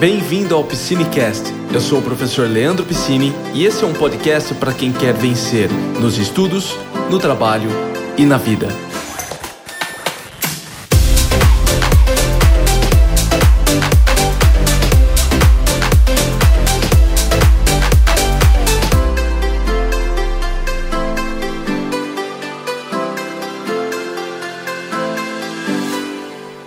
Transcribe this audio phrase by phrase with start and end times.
[0.00, 1.44] Bem-vindo ao Piscinecast.
[1.72, 5.70] Eu sou o professor Leandro Piscine e esse é um podcast para quem quer vencer
[6.00, 6.76] nos estudos,
[7.08, 7.70] no trabalho
[8.18, 8.66] e na vida.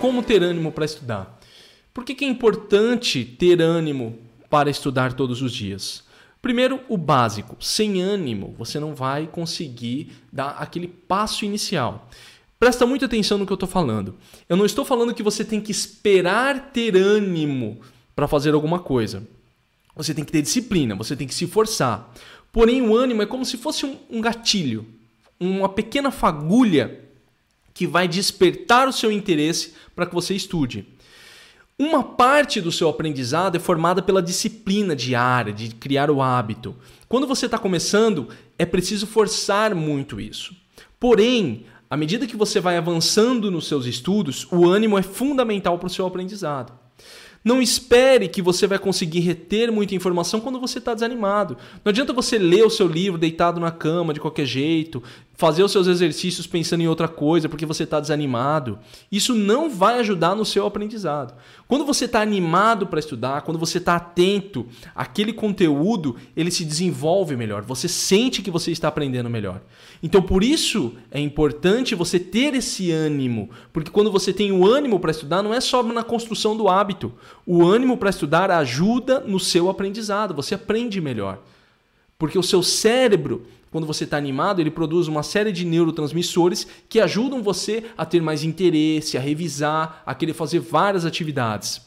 [0.00, 1.38] Como ter ânimo para estudar?
[1.98, 6.04] Por que, que é importante ter ânimo para estudar todos os dias?
[6.40, 7.56] Primeiro, o básico.
[7.58, 12.08] Sem ânimo, você não vai conseguir dar aquele passo inicial.
[12.56, 14.14] Presta muita atenção no que eu estou falando.
[14.48, 17.80] Eu não estou falando que você tem que esperar ter ânimo
[18.14, 19.26] para fazer alguma coisa.
[19.96, 22.14] Você tem que ter disciplina, você tem que se forçar.
[22.52, 24.86] Porém, o ânimo é como se fosse um, um gatilho,
[25.40, 27.00] uma pequena fagulha
[27.74, 30.86] que vai despertar o seu interesse para que você estude.
[31.80, 36.74] Uma parte do seu aprendizado é formada pela disciplina diária, de criar o hábito.
[37.08, 40.56] Quando você está começando, é preciso forçar muito isso.
[40.98, 45.86] Porém, à medida que você vai avançando nos seus estudos, o ânimo é fundamental para
[45.86, 46.72] o seu aprendizado.
[47.44, 51.56] Não espere que você vai conseguir reter muita informação quando você está desanimado.
[51.84, 55.00] Não adianta você ler o seu livro deitado na cama de qualquer jeito,
[55.38, 58.76] fazer os seus exercícios pensando em outra coisa porque você está desanimado.
[59.10, 61.32] Isso não vai ajudar no seu aprendizado.
[61.68, 64.66] Quando você está animado para estudar, quando você está atento
[64.96, 67.62] àquele conteúdo, ele se desenvolve melhor.
[67.62, 69.60] Você sente que você está aprendendo melhor.
[70.02, 74.98] Então, por isso é importante você ter esse ânimo, porque quando você tem o ânimo
[74.98, 77.12] para estudar, não é só na construção do hábito.
[77.46, 80.34] O ânimo para estudar ajuda no seu aprendizado.
[80.34, 81.40] Você aprende melhor.
[82.18, 87.00] Porque o seu cérebro quando você está animado, ele produz uma série de neurotransmissores que
[87.00, 91.82] ajudam você a ter mais interesse, a revisar, a querer fazer várias atividades.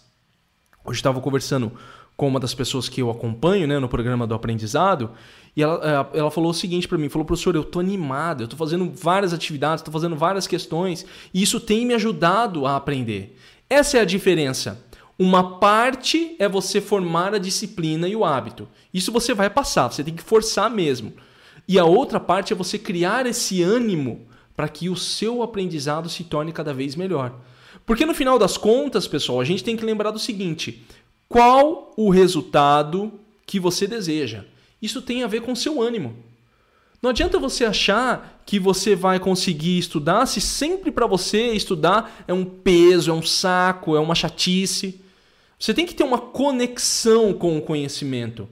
[0.85, 1.71] Hoje estava conversando
[2.15, 5.11] com uma das pessoas que eu acompanho né, no programa do aprendizado
[5.55, 8.45] e ela, eh, ela falou o seguinte para mim: falou, professor, eu estou animado, eu
[8.45, 13.37] estou fazendo várias atividades, estou fazendo várias questões e isso tem me ajudado a aprender.
[13.67, 14.83] Essa é a diferença.
[15.17, 18.67] Uma parte é você formar a disciplina e o hábito.
[18.93, 21.13] Isso você vai passar, você tem que forçar mesmo.
[21.67, 26.23] E a outra parte é você criar esse ânimo para que o seu aprendizado se
[26.23, 27.39] torne cada vez melhor.
[27.85, 30.83] Porque no final das contas, pessoal, a gente tem que lembrar do seguinte:
[31.27, 33.13] qual o resultado
[33.45, 34.43] que você deseja?
[34.81, 36.15] Isso tem a ver com seu ânimo.
[37.01, 42.33] Não adianta você achar que você vai conseguir estudar se sempre para você estudar é
[42.33, 45.01] um peso, é um saco, é uma chatice.
[45.57, 48.47] Você tem que ter uma conexão com o conhecimento.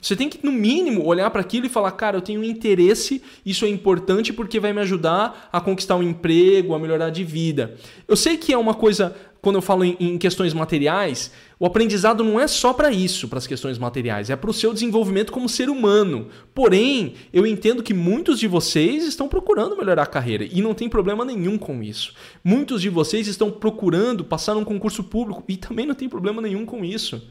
[0.00, 3.64] Você tem que, no mínimo, olhar para aquilo e falar: cara, eu tenho interesse, isso
[3.64, 7.76] é importante porque vai me ajudar a conquistar um emprego, a melhorar de vida.
[8.06, 12.24] Eu sei que é uma coisa, quando eu falo em, em questões materiais, o aprendizado
[12.24, 15.48] não é só para isso, para as questões materiais, é para o seu desenvolvimento como
[15.48, 16.28] ser humano.
[16.52, 20.88] Porém, eu entendo que muitos de vocês estão procurando melhorar a carreira e não tem
[20.88, 22.12] problema nenhum com isso.
[22.42, 26.66] Muitos de vocês estão procurando passar num concurso público e também não tem problema nenhum
[26.66, 27.22] com isso.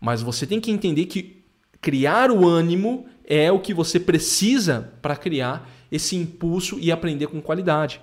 [0.00, 1.44] Mas você tem que entender que
[1.80, 7.40] criar o ânimo é o que você precisa para criar esse impulso e aprender com
[7.40, 8.00] qualidade.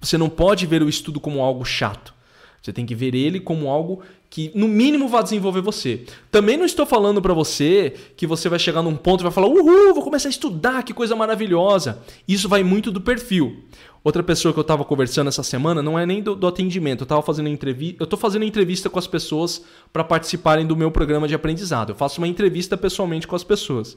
[0.00, 2.12] Você não pode ver o estudo como algo chato.
[2.62, 6.04] Você tem que ver ele como algo que, no mínimo, vai desenvolver você.
[6.30, 9.48] Também não estou falando para você que você vai chegar num ponto e vai falar:
[9.48, 12.00] Uhul, vou começar a estudar, que coisa maravilhosa.
[12.26, 13.64] Isso vai muito do perfil.
[14.04, 17.00] Outra pessoa que eu estava conversando essa semana não é nem do, do atendimento.
[17.00, 17.96] Eu estava fazendo entrevista.
[18.00, 21.90] Eu estou fazendo entrevista com as pessoas para participarem do meu programa de aprendizado.
[21.90, 23.96] Eu faço uma entrevista pessoalmente com as pessoas.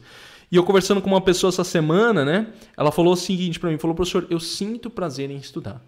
[0.52, 2.48] E eu conversando com uma pessoa essa semana, né?
[2.76, 5.84] Ela falou o seguinte para mim: falou, professor, eu sinto prazer em estudar.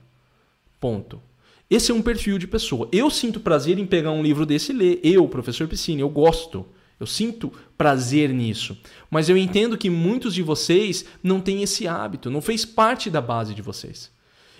[0.79, 1.21] Ponto.
[1.69, 2.87] Esse é um perfil de pessoa.
[2.91, 4.99] Eu sinto prazer em pegar um livro desse e ler.
[5.03, 6.65] Eu, professor Piscine, eu gosto.
[6.99, 8.77] Eu sinto prazer nisso.
[9.09, 13.21] Mas eu entendo que muitos de vocês não têm esse hábito, não fez parte da
[13.21, 14.11] base de vocês.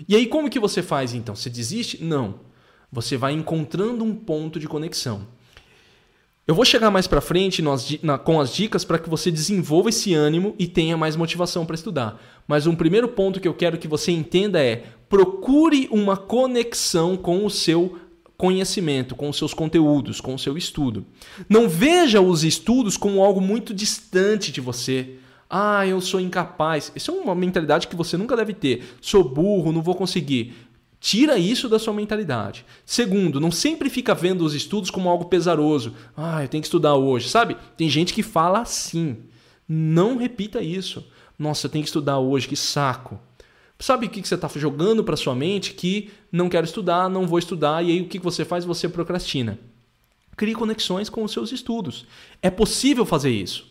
[0.08, 1.36] E aí como que você faz então?
[1.36, 2.04] Você desiste?
[2.04, 2.42] Não.
[2.92, 5.28] Você vai encontrando um ponto de conexão.
[6.48, 9.90] Eu vou chegar mais para frente nas, na, com as dicas para que você desenvolva
[9.90, 12.22] esse ânimo e tenha mais motivação para estudar.
[12.48, 17.46] Mas um primeiro ponto que eu quero que você entenda é: procure uma conexão com
[17.46, 18.00] o seu
[18.38, 21.06] conhecimento, com os seus conteúdos, com o seu estudo.
[21.50, 25.16] Não veja os estudos como algo muito distante de você.
[25.50, 26.94] Ah, eu sou incapaz.
[26.96, 28.86] Isso é uma mentalidade que você nunca deve ter.
[29.02, 30.54] Sou burro, não vou conseguir.
[31.00, 32.66] Tira isso da sua mentalidade.
[32.86, 35.94] Segundo, não sempre fica vendo os estudos como algo pesaroso.
[36.16, 37.56] Ah, eu tenho que estudar hoje, sabe?
[37.76, 39.18] Tem gente que fala assim.
[39.68, 41.06] Não repita isso.
[41.38, 43.20] Nossa, eu tenho que estudar hoje, que saco.
[43.80, 47.38] Sabe o que você está jogando para sua mente que não quero estudar, não vou
[47.38, 48.66] estudar, e aí o que você faz?
[48.66, 49.60] Você procrastina.
[50.36, 52.06] Crie conexões com os seus estudos.
[52.42, 53.68] É possível fazer isso.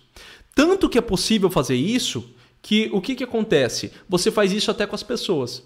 [0.54, 2.30] Tanto que é possível fazer isso
[2.62, 3.92] que o que, que acontece?
[4.08, 5.62] Você faz isso até com as pessoas.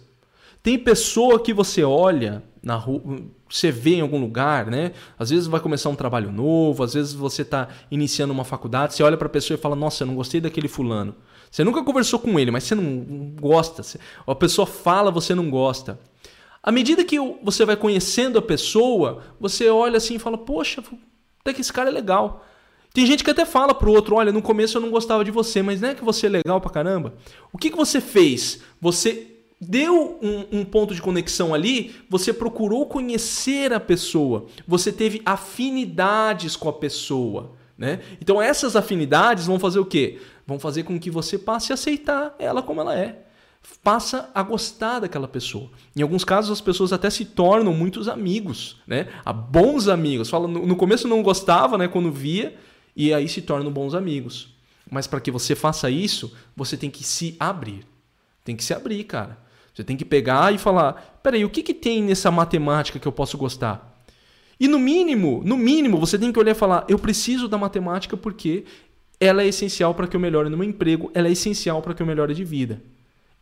[0.62, 3.02] Tem pessoa que você olha na rua,
[3.48, 4.92] você vê em algum lugar, né?
[5.18, 9.02] Às vezes vai começar um trabalho novo, às vezes você está iniciando uma faculdade, você
[9.02, 11.14] olha para a pessoa e fala: Nossa, eu não gostei daquele fulano.
[11.50, 13.82] Você nunca conversou com ele, mas você não gosta.
[14.26, 15.98] A pessoa fala, você não gosta.
[16.62, 20.84] À medida que você vai conhecendo a pessoa, você olha assim e fala: Poxa,
[21.40, 22.44] até que esse cara é legal.
[22.92, 25.62] Tem gente que até fala pro outro: Olha, no começo eu não gostava de você,
[25.62, 27.14] mas não é que você é legal pra caramba?
[27.50, 28.60] O que, que você fez?
[28.80, 35.20] Você deu um, um, ponto de conexão ali, você procurou conhecer a pessoa, você teve
[35.26, 37.52] afinidades com a pessoa.
[37.76, 38.00] Né?
[38.20, 40.20] Então essas afinidades vão fazer o quê?
[40.46, 43.26] Vão fazer com que você passe a aceitar ela como ela é.
[43.82, 45.70] Passa a gostar daquela pessoa.
[45.94, 49.08] Em alguns casos, as pessoas até se tornam muitos amigos, né?
[49.22, 50.30] A bons amigos.
[50.30, 51.86] Fala, no começo não gostava, né?
[51.86, 52.56] Quando via,
[52.96, 54.54] e aí se tornam bons amigos.
[54.90, 57.86] Mas para que você faça isso, você tem que se abrir.
[58.44, 59.38] Tem que se abrir, cara.
[59.74, 63.12] Você tem que pegar e falar: peraí, o que, que tem nessa matemática que eu
[63.12, 64.02] posso gostar?
[64.58, 68.16] E no mínimo, no mínimo, você tem que olhar e falar: eu preciso da matemática
[68.16, 68.64] porque
[69.18, 72.02] ela é essencial para que eu melhore no meu emprego, ela é essencial para que
[72.02, 72.82] eu melhore de vida.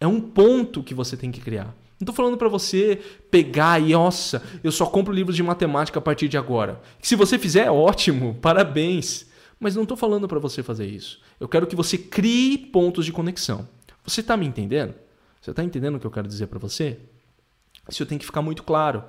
[0.00, 1.74] É um ponto que você tem que criar.
[2.00, 6.02] Não estou falando para você pegar e, nossa, eu só compro livros de matemática a
[6.02, 6.80] partir de agora.
[7.02, 9.26] Se você fizer, é ótimo, parabéns.
[9.58, 11.20] Mas não estou falando para você fazer isso.
[11.40, 13.68] Eu quero que você crie pontos de conexão.
[14.04, 14.94] Você está me entendendo?
[15.48, 16.98] Você está entendendo o que eu quero dizer para você?
[17.88, 19.02] Isso tem que ficar muito claro.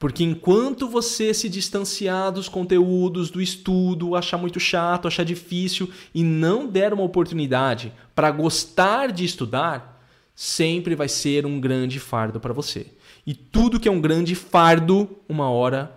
[0.00, 6.24] Porque enquanto você se distanciar dos conteúdos, do estudo, achar muito chato, achar difícil e
[6.24, 10.04] não der uma oportunidade para gostar de estudar,
[10.34, 12.88] sempre vai ser um grande fardo para você.
[13.24, 15.96] E tudo que é um grande fardo, uma hora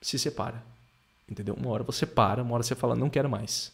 [0.00, 0.64] se separa.
[1.28, 1.54] Entendeu?
[1.54, 3.70] Uma hora você para, uma hora você fala, não quero mais.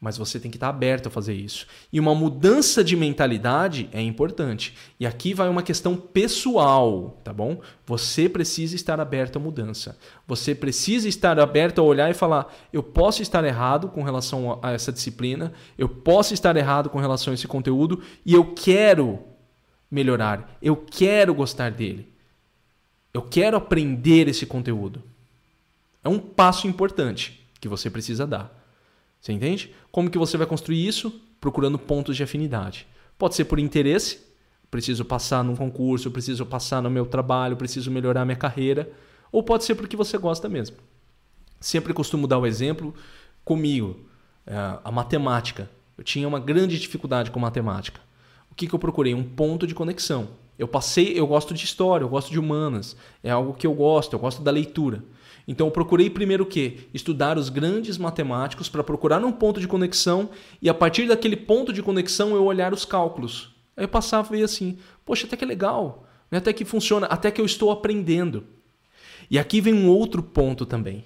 [0.00, 1.66] Mas você tem que estar aberto a fazer isso.
[1.90, 4.74] E uma mudança de mentalidade é importante.
[5.00, 7.60] E aqui vai uma questão pessoal, tá bom?
[7.86, 9.98] Você precisa estar aberto à mudança.
[10.26, 14.72] Você precisa estar aberto a olhar e falar: eu posso estar errado com relação a
[14.72, 19.20] essa disciplina, eu posso estar errado com relação a esse conteúdo e eu quero
[19.90, 22.12] melhorar, eu quero gostar dele.
[23.14, 25.00] Eu quero aprender esse conteúdo.
[26.02, 28.63] É um passo importante que você precisa dar.
[29.24, 29.74] Você entende?
[29.90, 31.10] Como que você vai construir isso?
[31.40, 32.86] Procurando pontos de afinidade.
[33.16, 34.20] Pode ser por interesse,
[34.70, 38.92] preciso passar num concurso, preciso passar no meu trabalho, preciso melhorar minha carreira,
[39.32, 40.76] ou pode ser porque você gosta mesmo.
[41.58, 42.94] Sempre costumo dar o exemplo
[43.42, 43.98] comigo,
[44.46, 44.54] é,
[44.84, 45.70] a matemática.
[45.96, 48.02] Eu tinha uma grande dificuldade com matemática.
[48.50, 49.14] O que, que eu procurei?
[49.14, 50.28] Um ponto de conexão.
[50.58, 54.12] Eu passei, eu gosto de história, eu gosto de humanas, é algo que eu gosto,
[54.12, 55.02] eu gosto da leitura.
[55.46, 56.78] Então eu procurei primeiro o quê?
[56.92, 60.30] Estudar os grandes matemáticos para procurar um ponto de conexão
[60.60, 63.54] e a partir daquele ponto de conexão eu olhar os cálculos.
[63.76, 66.38] Aí eu passava e assim, poxa, até que é legal, né?
[66.38, 68.44] até que funciona, até que eu estou aprendendo.
[69.30, 71.04] E aqui vem um outro ponto também.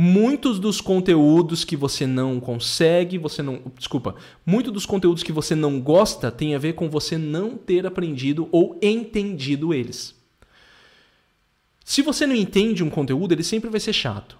[0.00, 4.14] Muitos dos conteúdos que você não consegue, você não, desculpa,
[4.46, 8.48] muitos dos conteúdos que você não gosta tem a ver com você não ter aprendido
[8.52, 10.17] ou entendido eles.
[11.88, 14.36] Se você não entende um conteúdo, ele sempre vai ser chato.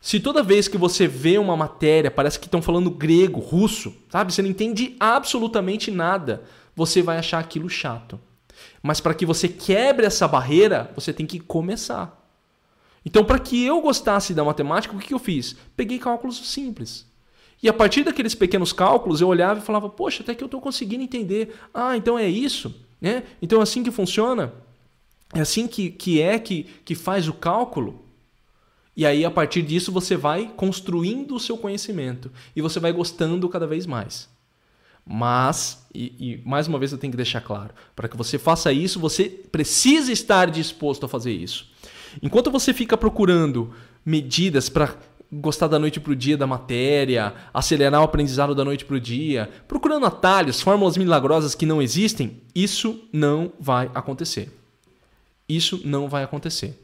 [0.00, 4.32] Se toda vez que você vê uma matéria parece que estão falando grego, russo, sabe?
[4.32, 6.42] Você não entende absolutamente nada,
[6.74, 8.18] você vai achar aquilo chato.
[8.82, 12.20] Mas para que você quebre essa barreira, você tem que começar.
[13.06, 15.54] Então, para que eu gostasse da matemática, o que eu fiz?
[15.76, 17.06] Peguei cálculos simples.
[17.62, 20.60] E a partir daqueles pequenos cálculos, eu olhava e falava: Poxa, até que eu estou
[20.60, 21.54] conseguindo entender.
[21.72, 22.74] Ah, então é isso?
[23.00, 23.22] Né?
[23.40, 24.52] Então é assim que funciona?
[25.34, 28.04] É assim que, que é que, que faz o cálculo.
[28.94, 33.48] E aí, a partir disso, você vai construindo o seu conhecimento e você vai gostando
[33.48, 34.28] cada vez mais.
[35.04, 38.72] Mas, e, e mais uma vez eu tenho que deixar claro: para que você faça
[38.72, 41.70] isso, você precisa estar disposto a fazer isso.
[42.22, 43.72] Enquanto você fica procurando
[44.04, 44.94] medidas para
[45.32, 49.00] gostar da noite para o dia da matéria, acelerar o aprendizado da noite para o
[49.00, 54.61] dia, procurando atalhos, fórmulas milagrosas que não existem, isso não vai acontecer.
[55.48, 56.78] Isso não vai acontecer,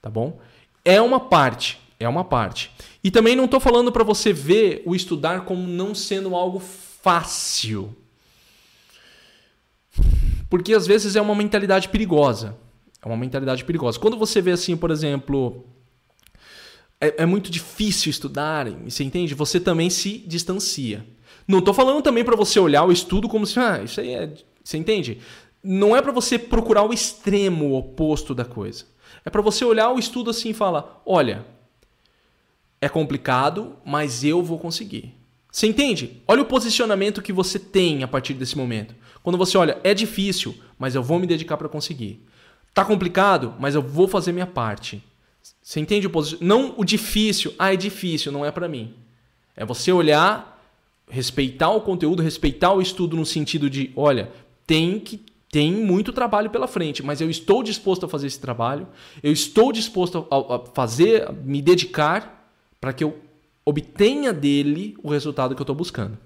[0.00, 0.40] tá bom?
[0.84, 2.70] É uma parte, é uma parte.
[3.02, 7.94] E também não estou falando para você ver o estudar como não sendo algo fácil.
[10.48, 12.56] Porque às vezes é uma mentalidade perigosa.
[13.02, 13.98] É uma mentalidade perigosa.
[13.98, 15.64] Quando você vê assim, por exemplo,
[17.00, 19.34] é, é muito difícil estudar, você entende?
[19.34, 21.06] Você também se distancia.
[21.46, 24.34] Não estou falando também para você olhar o estudo como se, ah, isso aí é.
[24.62, 25.18] Você entende?
[25.62, 28.84] Não é para você procurar o extremo oposto da coisa.
[29.24, 31.44] É para você olhar o estudo assim e falar: olha,
[32.80, 35.14] é complicado, mas eu vou conseguir.
[35.50, 36.22] Você entende?
[36.26, 38.94] Olha o posicionamento que você tem a partir desse momento.
[39.22, 42.24] Quando você olha, é difícil, mas eu vou me dedicar para conseguir.
[42.72, 45.02] Tá complicado, mas eu vou fazer minha parte.
[45.62, 46.48] Você entende o posicionamento?
[46.48, 48.94] Não o difícil, ah, é difícil, não é para mim.
[49.56, 50.62] É você olhar,
[51.10, 54.30] respeitar o conteúdo, respeitar o estudo no sentido de, olha,
[54.66, 58.86] tem que tem muito trabalho pela frente, mas eu estou disposto a fazer esse trabalho,
[59.22, 63.18] eu estou disposto a, fazer, a me dedicar para que eu
[63.64, 66.18] obtenha dele o resultado que eu estou buscando.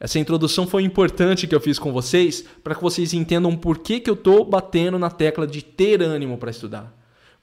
[0.00, 3.98] Essa introdução foi importante que eu fiz com vocês para que vocês entendam por que,
[3.98, 6.94] que eu estou batendo na tecla de ter ânimo para estudar.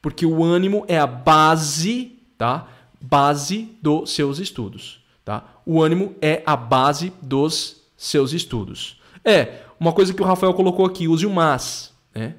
[0.01, 2.69] Porque o ânimo é a base, tá?
[3.01, 5.61] Base dos seus estudos, tá?
[5.65, 9.01] O ânimo é a base dos seus estudos.
[9.23, 11.93] É, uma coisa que o Rafael colocou aqui, use o mas.
[12.13, 12.35] Né?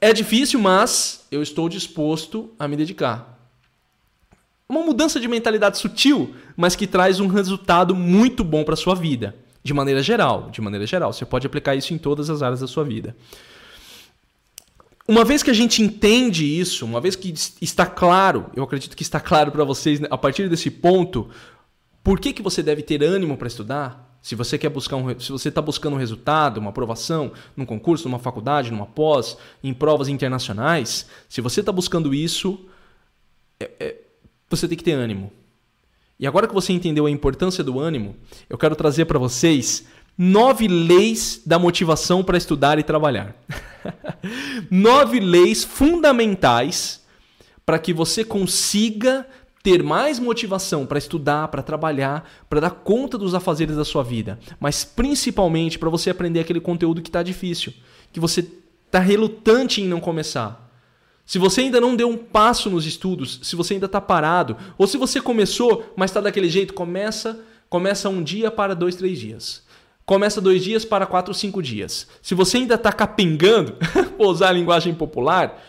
[0.00, 3.36] É difícil, mas eu estou disposto a me dedicar.
[4.68, 8.94] Uma mudança de mentalidade sutil, mas que traz um resultado muito bom para a sua
[8.94, 9.36] vida.
[9.62, 11.12] De maneira geral, de maneira geral.
[11.12, 13.16] Você pode aplicar isso em todas as áreas da sua vida.
[15.08, 19.04] Uma vez que a gente entende isso, uma vez que está claro, eu acredito que
[19.04, 21.30] está claro para vocês a partir desse ponto,
[22.02, 24.05] por que, que você deve ter ânimo para estudar?
[24.26, 28.08] Se você quer buscar um, se você está buscando um resultado, uma aprovação num concurso,
[28.08, 32.58] numa faculdade, numa pós, em provas internacionais, se você está buscando isso,
[33.60, 33.96] é, é,
[34.50, 35.30] você tem que ter ânimo.
[36.18, 38.16] E agora que você entendeu a importância do ânimo,
[38.50, 39.86] eu quero trazer para vocês
[40.18, 43.32] nove leis da motivação para estudar e trabalhar.
[44.68, 47.00] nove leis fundamentais
[47.64, 49.24] para que você consiga
[49.66, 54.38] ter mais motivação para estudar, para trabalhar, para dar conta dos afazeres da sua vida,
[54.60, 57.72] mas principalmente para você aprender aquele conteúdo que está difícil,
[58.12, 58.46] que você
[58.86, 60.70] está relutante em não começar.
[61.26, 64.86] Se você ainda não deu um passo nos estudos, se você ainda está parado, ou
[64.86, 69.64] se você começou, mas está daquele jeito, começa, começa um dia para dois, três dias.
[70.04, 72.06] Começa dois dias para quatro, cinco dias.
[72.22, 73.74] Se você ainda está capengando,
[74.16, 75.60] vou usar a linguagem popular,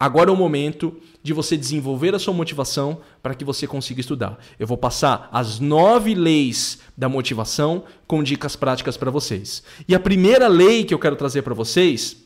[0.00, 4.38] agora é o momento de você desenvolver a sua motivação para que você consiga estudar.
[4.60, 9.64] Eu vou passar as nove leis da motivação com dicas práticas para vocês.
[9.88, 12.18] E a primeira lei que eu quero trazer para vocês,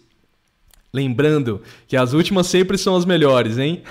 [0.92, 3.84] lembrando que as últimas sempre são as melhores, hein?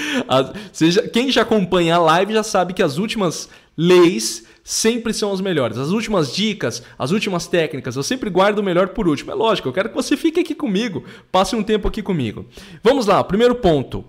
[0.72, 5.40] Seja, quem já acompanha a live já sabe que as últimas leis sempre são as
[5.40, 5.78] melhores.
[5.78, 9.30] As últimas dicas, as últimas técnicas, eu sempre guardo o melhor por último.
[9.30, 12.44] É lógico, eu quero que você fique aqui comigo, passe um tempo aqui comigo.
[12.82, 14.04] Vamos lá, primeiro ponto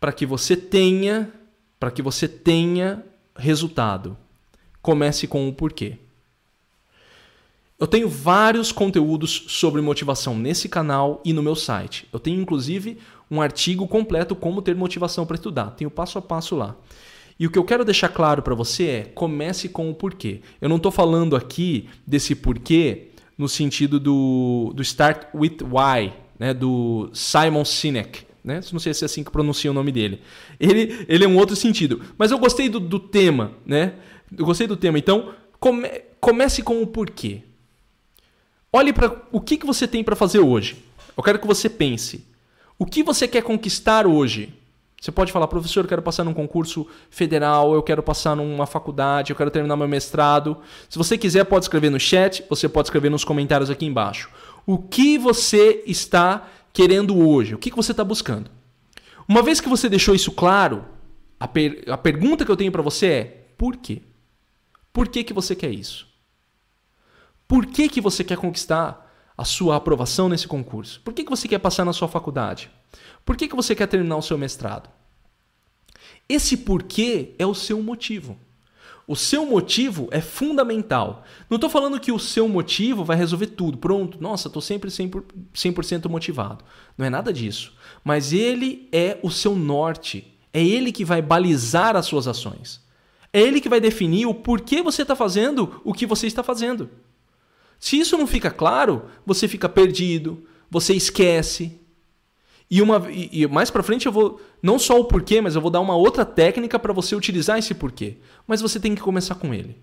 [0.00, 1.30] para que você tenha,
[1.78, 3.02] para que você tenha
[3.36, 4.16] resultado.
[4.82, 5.98] Comece com o porquê.
[7.78, 12.08] Eu tenho vários conteúdos sobre motivação nesse canal e no meu site.
[12.12, 12.98] Eu tenho inclusive
[13.30, 15.72] um artigo completo como ter motivação para estudar.
[15.72, 16.74] Tenho passo a passo lá.
[17.38, 20.40] E o que eu quero deixar claro para você é comece com o porquê.
[20.58, 26.54] Eu não estou falando aqui desse porquê no sentido do, do Start with Why, né,
[26.54, 28.60] do Simon Sinek né?
[28.72, 30.22] Não sei se é assim que pronuncia o nome dele.
[30.60, 32.00] Ele, ele é um outro sentido.
[32.16, 33.94] Mas eu gostei do, do tema, né?
[34.38, 35.00] Eu gostei do tema.
[35.00, 35.88] Então, come,
[36.20, 37.42] comece com o porquê.
[38.72, 40.76] Olhe para o que, que você tem para fazer hoje.
[41.16, 42.24] Eu quero que você pense.
[42.78, 44.54] O que você quer conquistar hoje?
[45.00, 49.30] Você pode falar, professor, eu quero passar num concurso federal, eu quero passar numa faculdade,
[49.30, 50.58] eu quero terminar meu mestrado.
[50.88, 54.30] Se você quiser, pode escrever no chat, você pode escrever nos comentários aqui embaixo.
[54.64, 57.54] O que você está querendo hoje?
[57.54, 58.50] O que, que você está buscando?
[59.26, 60.84] Uma vez que você deixou isso claro,
[61.40, 63.24] a, per a pergunta que eu tenho para você é:
[63.56, 64.02] por quê?
[64.92, 66.06] Por que, que você quer isso?
[67.48, 71.00] Por que, que você quer conquistar a sua aprovação nesse concurso?
[71.00, 72.70] Por que, que você quer passar na sua faculdade?
[73.24, 74.90] Por que, que você quer terminar o seu mestrado?
[76.28, 78.38] Esse porquê é o seu motivo.
[79.06, 81.24] O seu motivo é fundamental.
[81.48, 83.78] Não estou falando que o seu motivo vai resolver tudo.
[83.78, 86.64] Pronto, nossa, estou sempre 100% motivado.
[86.98, 87.72] Não é nada disso.
[88.02, 90.36] Mas ele é o seu norte.
[90.52, 92.84] É ele que vai balizar as suas ações.
[93.32, 96.90] É ele que vai definir o porquê você está fazendo o que você está fazendo.
[97.78, 101.80] Se isso não fica claro, você fica perdido, você esquece,
[102.70, 105.60] e, uma, e, e mais para frente eu vou não só o porquê, mas eu
[105.60, 108.16] vou dar uma outra técnica para você utilizar esse porquê.
[108.46, 109.76] Mas você tem que começar com ele.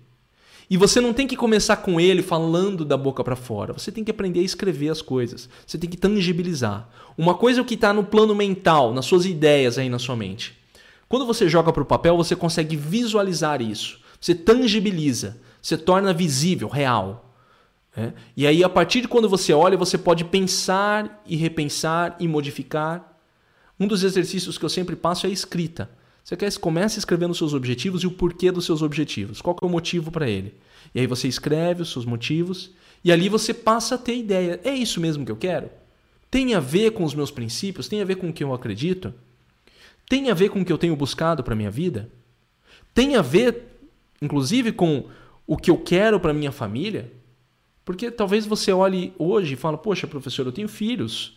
[0.68, 3.72] E você não tem que começar com ele falando da boca para fora.
[3.72, 5.48] Você tem que aprender a escrever as coisas.
[5.66, 6.88] Você tem que tangibilizar.
[7.16, 10.16] Uma coisa é o que está no plano mental, nas suas ideias aí na sua
[10.16, 10.54] mente.
[11.08, 14.00] Quando você joga para o papel, você consegue visualizar isso.
[14.20, 15.38] Você tangibiliza.
[15.60, 17.23] Você torna visível, real.
[17.96, 18.12] É?
[18.36, 23.20] E aí, a partir de quando você olha, você pode pensar e repensar e modificar.
[23.78, 25.88] Um dos exercícios que eu sempre passo é a escrita.
[26.24, 29.42] Você quer começa escrevendo os seus objetivos e o porquê dos seus objetivos.
[29.42, 30.54] Qual é o motivo para ele?
[30.94, 32.72] E aí você escreve os seus motivos
[33.04, 34.58] e ali você passa a ter ideia.
[34.64, 35.68] É isso mesmo que eu quero?
[36.30, 37.88] Tem a ver com os meus princípios?
[37.88, 39.12] Tem a ver com o que eu acredito?
[40.08, 42.10] Tem a ver com o que eu tenho buscado para minha vida?
[42.94, 43.62] Tem a ver,
[44.20, 45.08] inclusive, com
[45.46, 47.12] o que eu quero para minha família?
[47.84, 51.36] Porque talvez você olhe hoje e fale: Poxa, professor, eu tenho filhos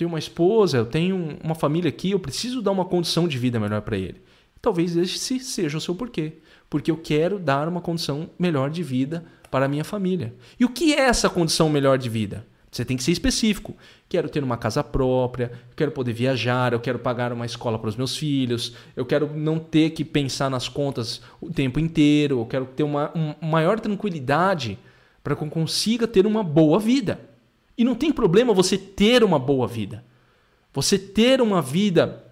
[0.00, 3.60] tenho uma esposa, eu tenho uma família aqui, eu preciso dar uma condição de vida
[3.60, 4.22] melhor para ele.
[4.62, 6.38] Talvez esse seja o seu porquê.
[6.70, 10.34] Porque eu quero dar uma condição melhor de vida para a minha família.
[10.58, 12.46] E o que é essa condição melhor de vida?
[12.70, 13.76] Você tem que ser específico.
[14.08, 17.96] Quero ter uma casa própria, quero poder viajar, eu quero pagar uma escola para os
[17.96, 22.64] meus filhos, eu quero não ter que pensar nas contas o tempo inteiro, eu quero
[22.64, 24.78] ter uma maior tranquilidade
[25.22, 27.20] para que eu consiga ter uma boa vida.
[27.76, 30.04] E não tem problema você ter uma boa vida.
[30.72, 32.24] Você ter uma vida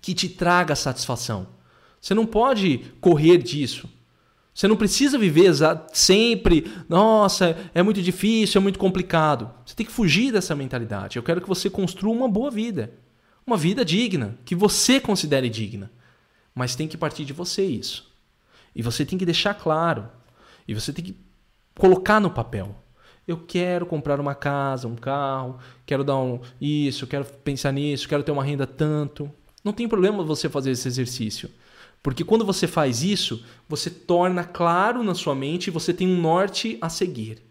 [0.00, 1.48] que te traga satisfação.
[2.00, 3.88] Você não pode correr disso.
[4.54, 5.52] Você não precisa viver
[5.92, 9.50] sempre, nossa, é muito difícil, é muito complicado.
[9.66, 11.18] Você tem que fugir dessa mentalidade.
[11.18, 12.90] Eu quero que você construa uma boa vida.
[13.46, 15.90] Uma vida digna, que você considere digna.
[16.54, 18.10] Mas tem que partir de você isso.
[18.74, 20.08] E você tem que deixar claro.
[20.66, 21.25] E você tem que
[21.78, 22.74] colocar no papel.
[23.26, 28.22] Eu quero comprar uma casa, um carro, quero dar um isso, quero pensar nisso, quero
[28.22, 29.30] ter uma renda tanto.
[29.64, 31.50] Não tem problema você fazer esse exercício.
[32.02, 36.78] Porque quando você faz isso, você torna claro na sua mente você tem um norte
[36.80, 37.42] a seguir.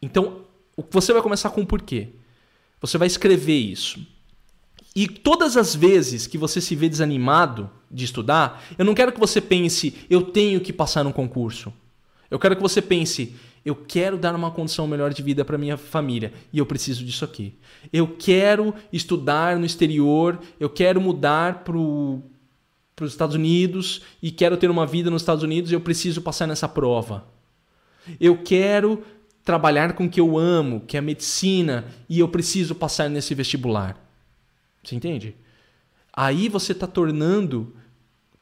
[0.00, 0.42] Então,
[0.90, 2.10] você vai começar com o porquê.
[2.80, 4.06] Você vai escrever isso.
[4.94, 9.18] E todas as vezes que você se vê desanimado de estudar, eu não quero que
[9.18, 11.72] você pense, eu tenho que passar num concurso.
[12.34, 13.32] Eu quero que você pense,
[13.64, 17.24] eu quero dar uma condição melhor de vida para minha família e eu preciso disso
[17.24, 17.54] aqui.
[17.92, 22.20] Eu quero estudar no exterior, eu quero mudar para os
[23.12, 26.68] Estados Unidos e quero ter uma vida nos Estados Unidos e eu preciso passar nessa
[26.68, 27.24] prova.
[28.20, 29.04] Eu quero
[29.44, 33.32] trabalhar com o que eu amo, que é a medicina, e eu preciso passar nesse
[33.32, 33.96] vestibular.
[34.82, 35.36] Você entende?
[36.12, 37.76] Aí você está tornando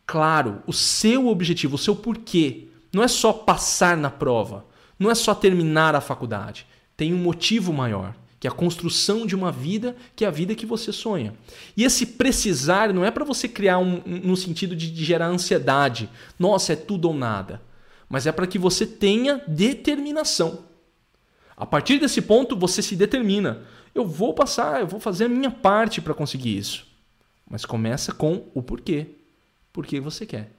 [0.07, 2.69] claro o seu objetivo, o seu porquê.
[2.93, 4.67] Não é só passar na prova.
[4.99, 6.67] Não é só terminar a faculdade.
[6.97, 10.55] Tem um motivo maior, que é a construção de uma vida que é a vida
[10.55, 11.35] que você sonha.
[11.77, 15.27] E esse precisar não é para você criar um, um, no sentido de, de gerar
[15.27, 16.09] ansiedade.
[16.39, 17.63] Nossa, é tudo ou nada.
[18.09, 20.65] Mas é para que você tenha determinação.
[21.57, 23.63] A partir desse ponto, você se determina.
[23.95, 26.87] Eu vou passar, eu vou fazer a minha parte para conseguir isso.
[27.49, 29.07] Mas começa com o porquê.
[29.73, 30.51] Por que você quer.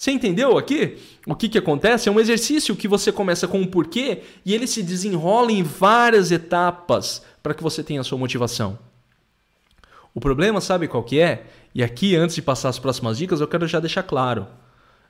[0.00, 2.08] Você entendeu aqui o que, que acontece?
[2.08, 6.32] É um exercício que você começa com um porquê e ele se desenrola em várias
[6.32, 8.78] etapas para que você tenha a sua motivação.
[10.14, 11.44] O problema, sabe qual que é?
[11.74, 14.46] E aqui, antes de passar as próximas dicas, eu quero já deixar claro.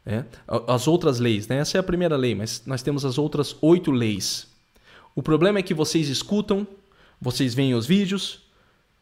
[0.04, 0.26] Né?
[0.66, 1.58] As outras leis, né?
[1.58, 4.48] essa é a primeira lei, mas nós temos as outras oito leis.
[5.14, 6.66] O problema é que vocês escutam,
[7.20, 8.40] vocês veem os vídeos,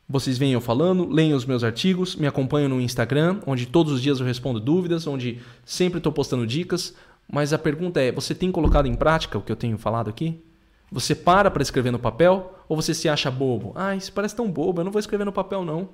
[0.08, 4.20] vocês venham falando, leiam os meus artigos, me acompanham no Instagram, onde todos os dias
[4.20, 6.94] eu respondo dúvidas, onde sempre estou postando dicas.
[7.30, 10.42] Mas a pergunta é: você tem colocado em prática o que eu tenho falado aqui?
[10.90, 13.72] Você para para escrever no papel ou você se acha bobo?
[13.74, 15.90] Ah, isso parece tão bobo, eu não vou escrever no papel não.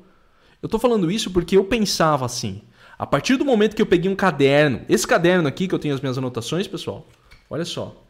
[0.63, 2.63] Eu estou falando isso porque eu pensava assim.
[2.97, 5.93] A partir do momento que eu peguei um caderno, esse caderno aqui que eu tenho
[5.95, 7.05] as minhas anotações, pessoal,
[7.51, 8.01] olha só.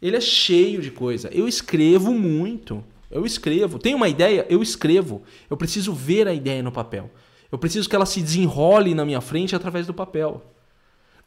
[0.00, 1.30] Ele é cheio de coisa.
[1.32, 2.82] Eu escrevo muito.
[3.12, 3.78] Eu escrevo.
[3.78, 4.46] Tenho uma ideia?
[4.48, 5.22] Eu escrevo.
[5.48, 7.10] Eu preciso ver a ideia no papel.
[7.52, 10.42] Eu preciso que ela se desenrole na minha frente através do papel.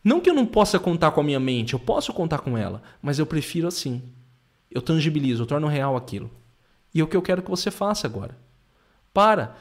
[0.04, 2.82] Não que eu não possa contar com a minha mente, eu posso contar com ela,
[3.02, 4.04] mas eu prefiro assim.
[4.70, 6.30] Eu tangibilizo, eu torno real aquilo.
[6.94, 8.38] E é o que eu quero que você faça agora.
[9.14, 9.56] Para.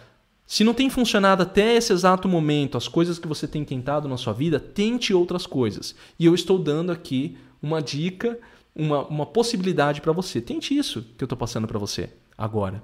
[0.46, 4.18] Se não tem funcionado até esse exato momento as coisas que você tem tentado na
[4.18, 5.94] sua vida, tente outras coisas.
[6.18, 8.38] E eu estou dando aqui uma dica
[8.74, 10.40] uma, uma possibilidade para você.
[10.40, 12.82] Tente isso que eu estou passando para você agora.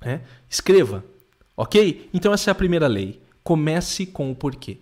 [0.00, 0.20] É?
[0.48, 1.04] Escreva.
[1.56, 2.08] Ok?
[2.12, 3.20] Então, essa é a primeira lei.
[3.42, 4.78] Comece com o porquê.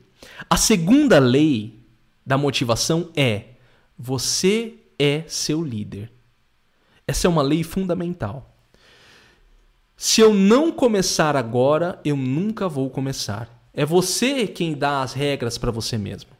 [0.48, 1.80] A segunda lei
[2.24, 3.44] da motivação é:
[3.98, 6.10] você é seu líder.
[7.06, 8.48] Essa é uma lei fundamental.
[9.96, 13.48] Se eu não começar agora, eu nunca vou começar.
[13.72, 16.30] É você quem dá as regras para você mesmo.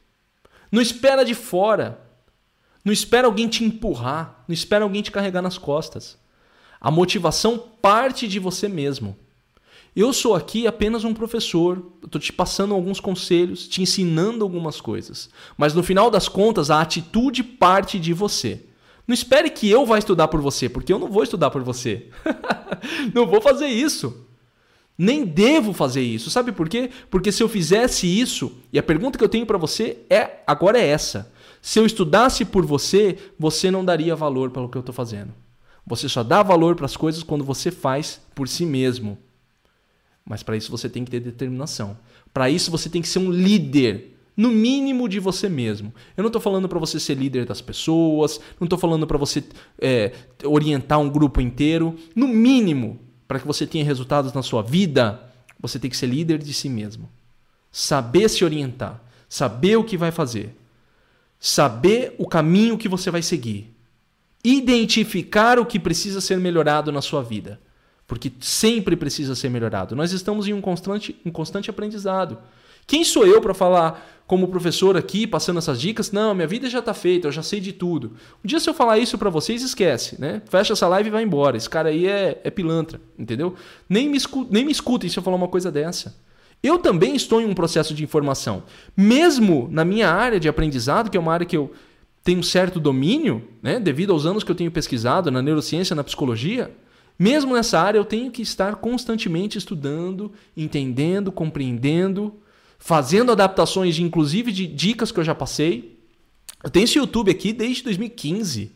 [0.71, 1.99] Não espera de fora.
[2.83, 6.17] Não espera alguém te empurrar, não espera alguém te carregar nas costas.
[6.81, 9.17] A motivação parte de você mesmo.
[9.95, 15.29] Eu sou aqui apenas um professor, estou te passando alguns conselhos, te ensinando algumas coisas.
[15.55, 18.65] Mas no final das contas, a atitude parte de você.
[19.07, 22.07] Não espere que eu vá estudar por você, porque eu não vou estudar por você.
[23.13, 24.25] não vou fazer isso.
[24.97, 26.31] Nem devo fazer isso.
[26.31, 26.89] Sabe por quê?
[27.11, 30.79] Porque se eu fizesse isso, e a pergunta que eu tenho para você é agora
[30.79, 31.31] é essa.
[31.65, 35.33] Se eu estudasse por você, você não daria valor pelo que eu estou fazendo.
[35.87, 39.17] Você só dá valor para as coisas quando você faz por si mesmo.
[40.25, 41.97] Mas para isso você tem que ter determinação.
[42.33, 45.93] Para isso você tem que ser um líder no mínimo de você mesmo.
[46.17, 49.41] Eu não estou falando para você ser líder das pessoas, não estou falando para você
[49.79, 50.11] é,
[50.43, 51.95] orientar um grupo inteiro.
[52.13, 56.39] No mínimo, para que você tenha resultados na sua vida, você tem que ser líder
[56.39, 57.09] de si mesmo.
[57.71, 60.57] Saber se orientar, saber o que vai fazer,
[61.45, 63.75] saber o caminho que você vai seguir,
[64.41, 67.59] identificar o que precisa ser melhorado na sua vida,
[68.07, 69.93] porque sempre precisa ser melhorado.
[69.93, 72.37] Nós estamos em um constante, um constante aprendizado.
[72.87, 76.13] Quem sou eu para falar como professor aqui, passando essas dicas?
[76.13, 78.13] Não, minha vida já está feita, eu já sei de tudo.
[78.41, 80.41] Um dia se eu falar isso para vocês, esquece, né?
[80.49, 81.57] Fecha essa live e vai embora.
[81.57, 83.53] Esse cara aí é, é pilantra, entendeu?
[83.89, 86.15] Nem me, escu nem me escutem se eu falar uma coisa dessa.
[86.63, 88.63] Eu também estou em um processo de informação.
[88.95, 91.73] Mesmo na minha área de aprendizado, que é uma área que eu
[92.23, 96.05] tenho um certo domínio, né, devido aos anos que eu tenho pesquisado na neurociência, na
[96.05, 96.73] psicologia,
[97.19, 102.33] mesmo nessa área eu tenho que estar constantemente estudando, entendendo, compreendendo,
[102.79, 105.99] fazendo adaptações, de, inclusive de dicas que eu já passei.
[106.63, 108.71] Eu tenho esse YouTube aqui desde 2015.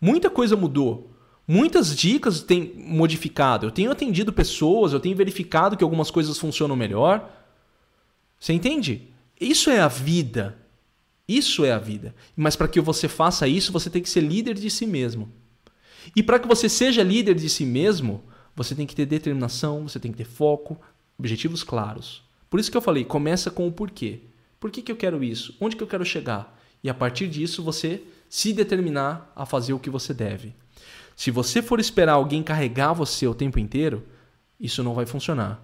[0.00, 1.12] Muita coisa mudou.
[1.50, 3.66] Muitas dicas têm modificado.
[3.66, 7.26] Eu tenho atendido pessoas, eu tenho verificado que algumas coisas funcionam melhor.
[8.38, 9.08] Você entende?
[9.40, 10.58] Isso é a vida.
[11.26, 12.14] Isso é a vida.
[12.36, 15.32] Mas para que você faça isso, você tem que ser líder de si mesmo.
[16.14, 18.22] E para que você seja líder de si mesmo,
[18.54, 20.78] você tem que ter determinação, você tem que ter foco,
[21.18, 22.22] objetivos claros.
[22.50, 24.20] Por isso que eu falei, começa com o porquê.
[24.60, 25.56] Por que, que eu quero isso?
[25.58, 26.58] Onde que eu quero chegar?
[26.84, 30.54] E a partir disso você se determinar a fazer o que você deve.
[31.18, 34.04] Se você for esperar alguém carregar você o tempo inteiro,
[34.60, 35.60] isso não vai funcionar.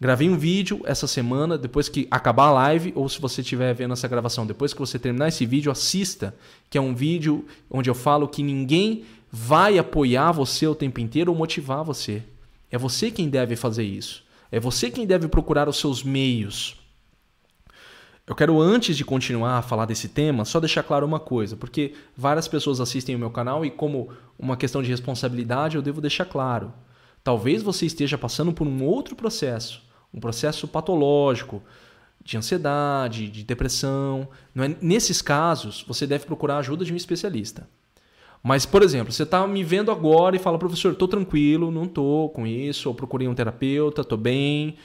[0.00, 3.94] Gravei um vídeo essa semana, depois que acabar a live, ou se você estiver vendo
[3.94, 6.36] essa gravação, depois que você terminar esse vídeo, assista,
[6.70, 11.32] que é um vídeo onde eu falo que ninguém vai apoiar você o tempo inteiro
[11.32, 12.22] ou motivar você.
[12.70, 14.22] É você quem deve fazer isso.
[14.52, 16.79] É você quem deve procurar os seus meios.
[18.30, 21.94] Eu quero, antes de continuar a falar desse tema, só deixar claro uma coisa, porque
[22.16, 26.24] várias pessoas assistem o meu canal e, como uma questão de responsabilidade, eu devo deixar
[26.26, 26.72] claro.
[27.24, 29.82] Talvez você esteja passando por um outro processo,
[30.14, 31.60] um processo patológico,
[32.24, 34.28] de ansiedade, de depressão.
[34.54, 34.76] Não é?
[34.80, 37.68] Nesses casos, você deve procurar a ajuda de um especialista.
[38.44, 42.30] Mas, por exemplo, você está me vendo agora e fala, professor, estou tranquilo, não estou
[42.30, 44.76] com isso, eu procurei um terapeuta, estou bem,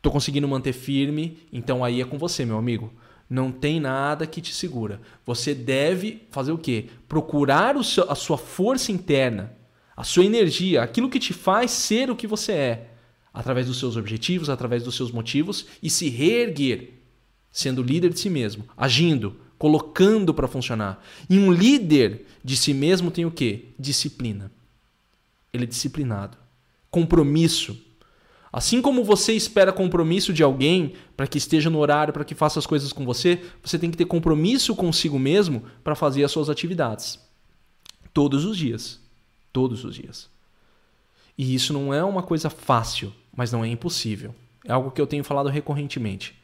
[0.00, 2.92] estou conseguindo manter firme, então aí é com você, meu amigo.
[3.28, 5.00] Não tem nada que te segura.
[5.24, 6.86] Você deve fazer o quê?
[7.06, 9.54] Procurar seu, a sua força interna,
[9.94, 12.90] a sua energia, aquilo que te faz ser o que você é,
[13.32, 16.94] através dos seus objetivos, através dos seus motivos e se reerguer,
[17.52, 21.04] sendo líder de si mesmo, agindo, colocando para funcionar.
[21.28, 23.66] E um líder de si mesmo tem o quê?
[23.78, 24.50] Disciplina.
[25.52, 26.38] Ele é disciplinado.
[26.90, 27.89] Compromisso.
[28.52, 32.58] Assim como você espera compromisso de alguém para que esteja no horário, para que faça
[32.58, 36.50] as coisas com você, você tem que ter compromisso consigo mesmo para fazer as suas
[36.50, 37.20] atividades.
[38.12, 39.00] Todos os dias.
[39.52, 40.28] Todos os dias.
[41.38, 44.34] E isso não é uma coisa fácil, mas não é impossível.
[44.64, 46.34] É algo que eu tenho falado recorrentemente.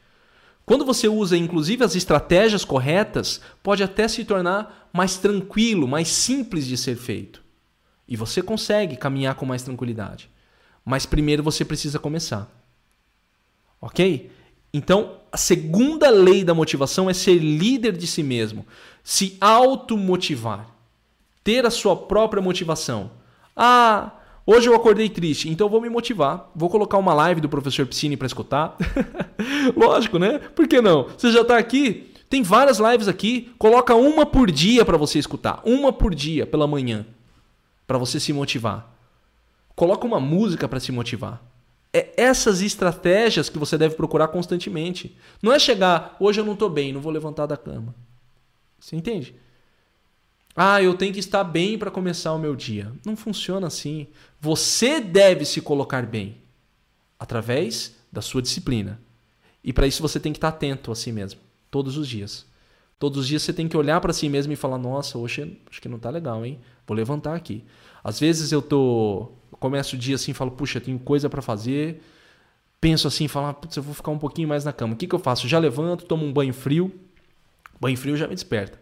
[0.64, 6.66] Quando você usa inclusive as estratégias corretas, pode até se tornar mais tranquilo, mais simples
[6.66, 7.42] de ser feito.
[8.08, 10.30] E você consegue caminhar com mais tranquilidade.
[10.86, 12.48] Mas primeiro você precisa começar.
[13.80, 14.30] Ok?
[14.72, 18.64] Então, a segunda lei da motivação é ser líder de si mesmo.
[19.02, 20.68] Se automotivar.
[21.42, 23.10] Ter a sua própria motivação.
[23.56, 24.12] Ah,
[24.48, 26.52] Hoje eu acordei triste, então vou me motivar.
[26.54, 28.76] Vou colocar uma live do professor Piscine para escutar.
[29.76, 30.38] Lógico, né?
[30.38, 31.08] Por que não?
[31.18, 32.14] Você já está aqui?
[32.30, 33.52] Tem várias lives aqui.
[33.58, 35.60] Coloca uma por dia para você escutar.
[35.64, 37.04] Uma por dia pela manhã.
[37.88, 38.95] Para você se motivar.
[39.76, 41.42] Coloca uma música para se motivar.
[41.92, 45.16] É essas estratégias que você deve procurar constantemente.
[45.42, 47.94] Não é chegar, hoje eu não estou bem, não vou levantar da cama.
[48.80, 49.34] Você entende?
[50.54, 52.90] Ah, eu tenho que estar bem para começar o meu dia.
[53.04, 54.06] Não funciona assim.
[54.40, 56.38] Você deve se colocar bem
[57.18, 58.98] através da sua disciplina.
[59.62, 62.46] E para isso você tem que estar atento a si mesmo, todos os dias.
[62.98, 65.82] Todos os dias você tem que olhar para si mesmo e falar: "Nossa, hoje acho
[65.82, 66.58] que não está legal, hein?
[66.86, 67.62] Vou levantar aqui".
[68.02, 72.02] Às vezes eu tô começo o dia assim, falo: "Puxa, tenho coisa para fazer".
[72.80, 74.94] Penso assim, falo: "Putz, eu vou ficar um pouquinho mais na cama".
[74.94, 75.48] O que que eu faço?
[75.48, 76.92] Já levanto, tomo um banho frio.
[77.80, 78.78] Banho frio já me desperta.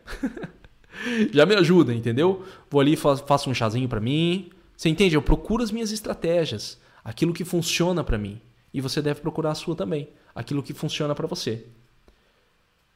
[1.33, 2.45] já me ajuda, entendeu?
[2.71, 4.51] Vou ali, faço um chazinho para mim.
[4.77, 5.15] Você entende?
[5.15, 6.79] Eu procuro as minhas estratégias.
[7.05, 8.41] aquilo que funciona para mim.
[8.73, 11.67] E você deve procurar a sua também, aquilo que funciona para você.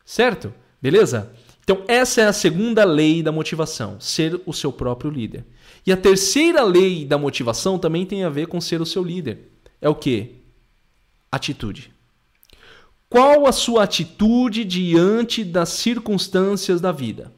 [0.05, 0.53] Certo?
[0.81, 1.31] Beleza?
[1.63, 5.45] Então, essa é a segunda lei da motivação, ser o seu próprio líder.
[5.87, 9.51] E a terceira lei da motivação também tem a ver com ser o seu líder.
[9.81, 10.37] É o que?
[11.31, 11.93] Atitude.
[13.09, 17.33] Qual a sua atitude diante das circunstâncias da vida?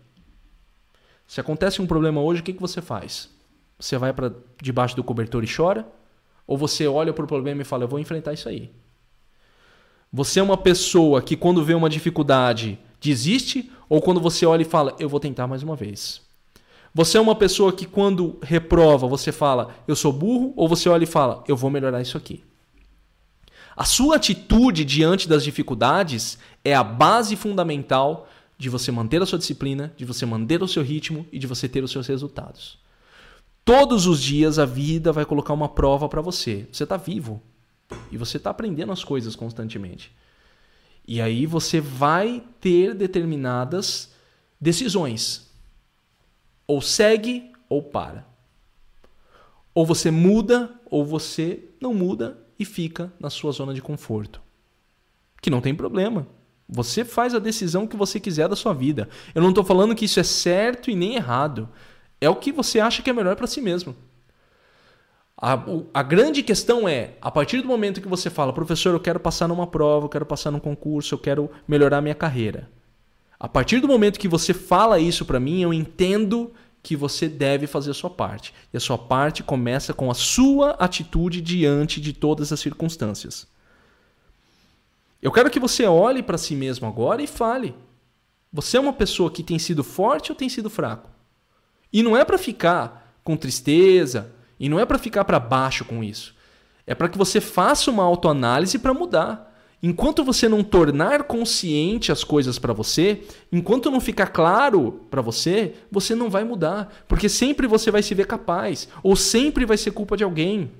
[1.26, 3.30] Se acontece um problema hoje, o que, que você faz?
[3.78, 5.86] Você vai para debaixo do cobertor e chora?
[6.44, 8.72] Ou você olha para o problema e fala, eu vou enfrentar isso aí?
[10.12, 13.70] Você é uma pessoa que, quando vê uma dificuldade, desiste?
[13.88, 16.20] Ou quando você olha e fala, eu vou tentar mais uma vez?
[16.94, 20.52] Você é uma pessoa que, quando reprova, você fala, eu sou burro?
[20.56, 22.42] Ou você olha e fala, eu vou melhorar isso aqui?
[23.76, 29.38] A sua atitude diante das dificuldades é a base fundamental de você manter a sua
[29.38, 32.78] disciplina, de você manter o seu ritmo e de você ter os seus resultados.
[33.64, 36.66] Todos os dias a vida vai colocar uma prova para você.
[36.70, 37.40] Você está vivo
[38.10, 40.12] e você está aprendendo as coisas constantemente.
[41.06, 44.10] E aí você vai ter determinadas
[44.60, 45.49] decisões.
[46.70, 48.24] Ou segue ou para.
[49.74, 54.40] Ou você muda ou você não muda e fica na sua zona de conforto.
[55.42, 56.28] Que não tem problema.
[56.68, 59.08] Você faz a decisão que você quiser da sua vida.
[59.34, 61.68] Eu não estou falando que isso é certo e nem errado.
[62.20, 63.96] É o que você acha que é melhor para si mesmo.
[65.36, 65.58] A,
[65.92, 69.48] a, grande questão é, a partir do momento que você fala, professor, eu quero passar
[69.48, 72.70] numa prova, eu quero passar num concurso, eu quero melhorar minha carreira.
[73.40, 77.66] A partir do momento que você fala isso para mim, eu entendo que você deve
[77.66, 78.52] fazer a sua parte.
[78.70, 83.46] E a sua parte começa com a sua atitude diante de todas as circunstâncias.
[85.22, 87.74] Eu quero que você olhe para si mesmo agora e fale:
[88.52, 91.08] você é uma pessoa que tem sido forte ou tem sido fraco?
[91.90, 96.04] E não é para ficar com tristeza, e não é para ficar para baixo com
[96.04, 96.34] isso.
[96.86, 99.49] É para que você faça uma autoanálise para mudar.
[99.82, 105.74] Enquanto você não tornar consciente as coisas para você, enquanto não ficar claro para você,
[105.90, 109.92] você não vai mudar, porque sempre você vai se ver capaz, ou sempre vai ser
[109.92, 110.70] culpa de alguém.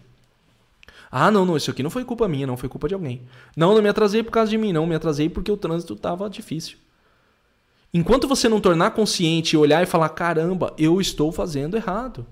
[1.10, 3.22] Ah, não, não, isso aqui não foi culpa minha, não foi culpa de alguém.
[3.56, 6.28] Não, não me atrasei por causa de mim, não, me atrasei porque o trânsito estava
[6.28, 6.76] difícil.
[7.92, 12.24] Enquanto você não tornar consciente e olhar e falar: caramba, eu estou fazendo errado.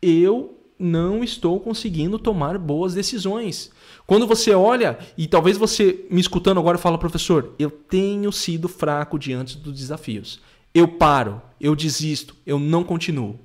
[0.00, 3.70] Eu não estou conseguindo tomar boas decisões.
[4.06, 9.18] Quando você olha, e talvez você me escutando agora fala, professor, eu tenho sido fraco
[9.18, 10.40] diante dos desafios.
[10.72, 13.40] Eu paro, eu desisto, eu não continuo.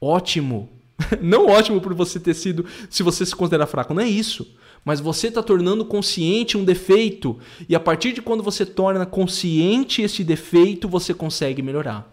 [0.00, 0.68] Ótimo.
[1.22, 4.54] Não ótimo por você ter sido, se você se considerar fraco, não é isso.
[4.84, 7.38] Mas você está tornando consciente um defeito.
[7.66, 12.10] E a partir de quando você torna consciente esse defeito, você consegue melhorar.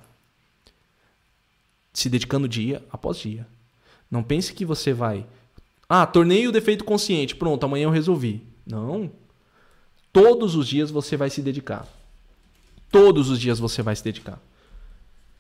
[1.92, 3.46] Se dedicando dia após dia.
[4.10, 5.26] Não pense que você vai.
[5.90, 7.36] Ah, tornei o defeito consciente.
[7.36, 8.44] Pronto, amanhã eu resolvi.
[8.66, 9.10] Não.
[10.12, 11.88] Todos os dias você vai se dedicar.
[12.92, 14.42] Todos os dias você vai se dedicar.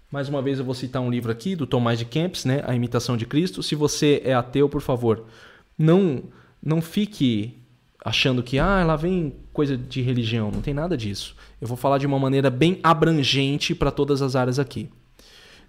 [0.10, 2.74] Mais uma vez eu vou citar um livro aqui do Tomás de Kempis, né, A
[2.74, 3.62] Imitação de Cristo.
[3.62, 5.26] Se você é ateu, por favor,
[5.78, 6.24] não
[6.64, 7.58] não fique
[8.04, 11.36] achando que ah, lá vem coisa de religião, não tem nada disso.
[11.60, 14.90] Eu vou falar de uma maneira bem abrangente para todas as áreas aqui.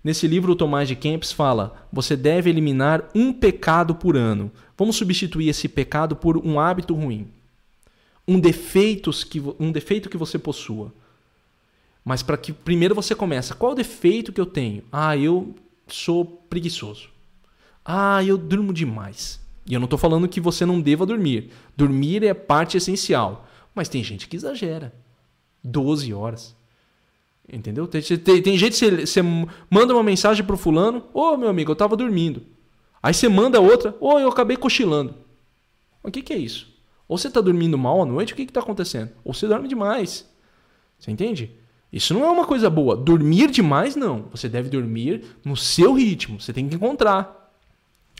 [0.02, 4.50] Nesse livro, o Tomás de Kempis fala: você deve eliminar um pecado por ano.
[4.76, 7.28] Vamos substituir esse pecado por um hábito ruim.
[8.26, 10.92] Um, defeitos que, um defeito que você possua.
[12.04, 14.82] Mas para que primeiro você comece, qual o defeito que eu tenho?
[14.90, 15.54] Ah, eu
[15.86, 17.08] sou preguiçoso.
[17.84, 19.40] Ah, eu durmo demais.
[19.66, 21.50] E eu não estou falando que você não deva dormir.
[21.76, 23.46] Dormir é parte essencial.
[23.74, 24.94] Mas tem gente que exagera.
[25.62, 26.56] 12 horas.
[27.50, 27.86] Entendeu?
[27.86, 29.22] Tem, tem, tem gente que você,
[29.70, 32.42] manda uma mensagem pro fulano, ô oh, meu amigo, eu tava dormindo.
[33.02, 35.14] Aí você manda outra, ô oh, eu acabei cochilando.
[36.02, 36.68] O que, que é isso?
[37.08, 39.10] Ou você tá dormindo mal à noite, o que, que tá acontecendo?
[39.24, 40.28] Ou você dorme demais.
[40.98, 41.50] Você entende?
[41.90, 42.94] Isso não é uma coisa boa.
[42.94, 44.26] Dormir demais, não.
[44.30, 46.38] Você deve dormir no seu ritmo.
[46.38, 47.50] Você tem que encontrar.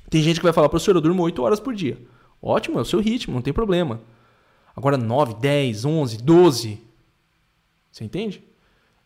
[0.08, 1.98] Tem gente que vai falar, professor, eu durmo 8 horas por dia.
[2.40, 4.00] Ótimo, é o seu ritmo, não tem problema.
[4.74, 6.80] Agora 9, 10, 11, 12.
[7.90, 8.42] Você entende?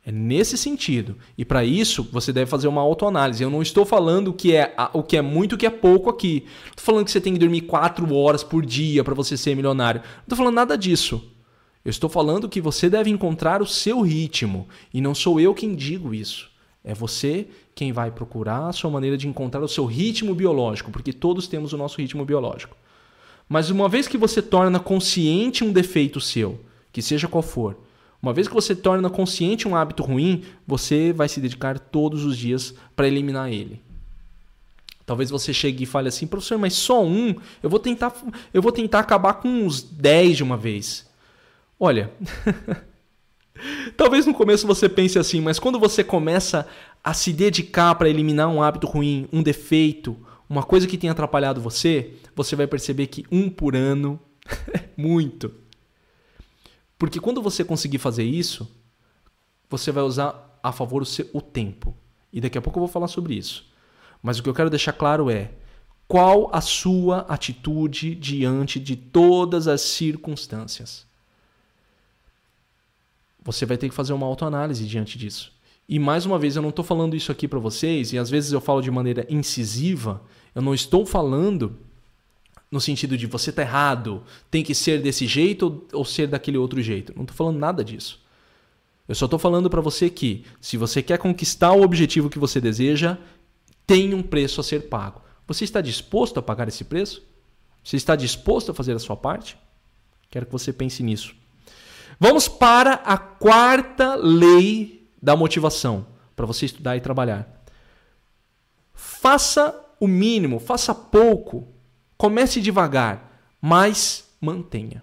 [0.05, 1.17] É nesse sentido.
[1.39, 3.43] E para isso, você deve fazer uma autoanálise.
[3.43, 6.11] Eu não estou falando o que é, o que é muito o que é pouco
[6.11, 6.45] aqui.
[6.71, 10.01] Estou falando que você tem que dormir 4 horas por dia para você ser milionário.
[10.01, 11.23] Não estou falando nada disso.
[11.85, 14.69] Eu estou falando que você deve encontrar o seu ritmo.
[14.93, 16.51] E não sou eu quem digo isso.
[16.85, 21.13] É você quem vai procurar a sua maneira de encontrar o seu ritmo biológico, porque
[21.13, 22.77] todos temos o nosso ritmo biológico.
[23.49, 26.61] Mas uma vez que você torna consciente um defeito seu,
[26.93, 27.77] que seja qual for,
[28.23, 32.39] uma vez que você torna consciente um hábito ruim, você vai se dedicar todos os
[32.39, 33.83] dias para eliminar ele.
[35.05, 37.35] Talvez você chegue e fale assim, professor, mas só um?
[37.61, 38.15] Eu vou tentar,
[38.55, 41.11] eu vou tentar acabar com uns 10 de uma vez.
[41.81, 42.13] Olha,
[43.97, 46.65] talvez no começo você pense assim, mas quando você começa
[47.03, 50.17] a se dedicar para eliminar um hábito ruim, um defeito,
[50.49, 54.21] uma coisa que tem atrapalhado você, você vai perceber que um por ano
[54.73, 55.62] é muito.
[57.03, 58.71] Porque quando você conseguir fazer isso,
[59.69, 61.97] você vai usar a favor o, seu, o tempo.
[62.33, 63.67] E daqui a pouco eu vou falar sobre isso.
[64.23, 65.51] Mas o que eu quero deixar claro é
[66.07, 71.05] qual a sua atitude diante de todas as circunstâncias.
[73.43, 75.53] Você vai ter que fazer uma autoanálise diante disso.
[75.89, 78.53] E mais uma vez, eu não estou falando isso aqui para vocês, e às vezes
[78.53, 80.23] eu falo de maneira incisiva,
[80.55, 81.81] eu não estou falando
[82.73, 86.81] no sentido de você está errado, tem que ser desse jeito ou, ser daquele outro
[86.81, 87.13] jeito.
[87.15, 88.19] Não estou falando nada disso.
[89.07, 92.63] Eu só estou falando para você que, se você quer conquistar o objetivo que você
[92.63, 93.19] deseja,
[93.87, 95.21] tem um preço a ser pago.
[95.47, 97.23] Você está disposto a pagar esse preço?
[97.85, 99.59] Você está disposto a fazer a sua parte?
[100.31, 101.35] Quero que você pense nisso.
[102.19, 107.63] Vamos para a quarta lei da motivação para você estudar e trabalhar.
[108.95, 111.69] Faça o mínimo, faça pouco,
[112.23, 115.03] comece devagar, mas mantenha.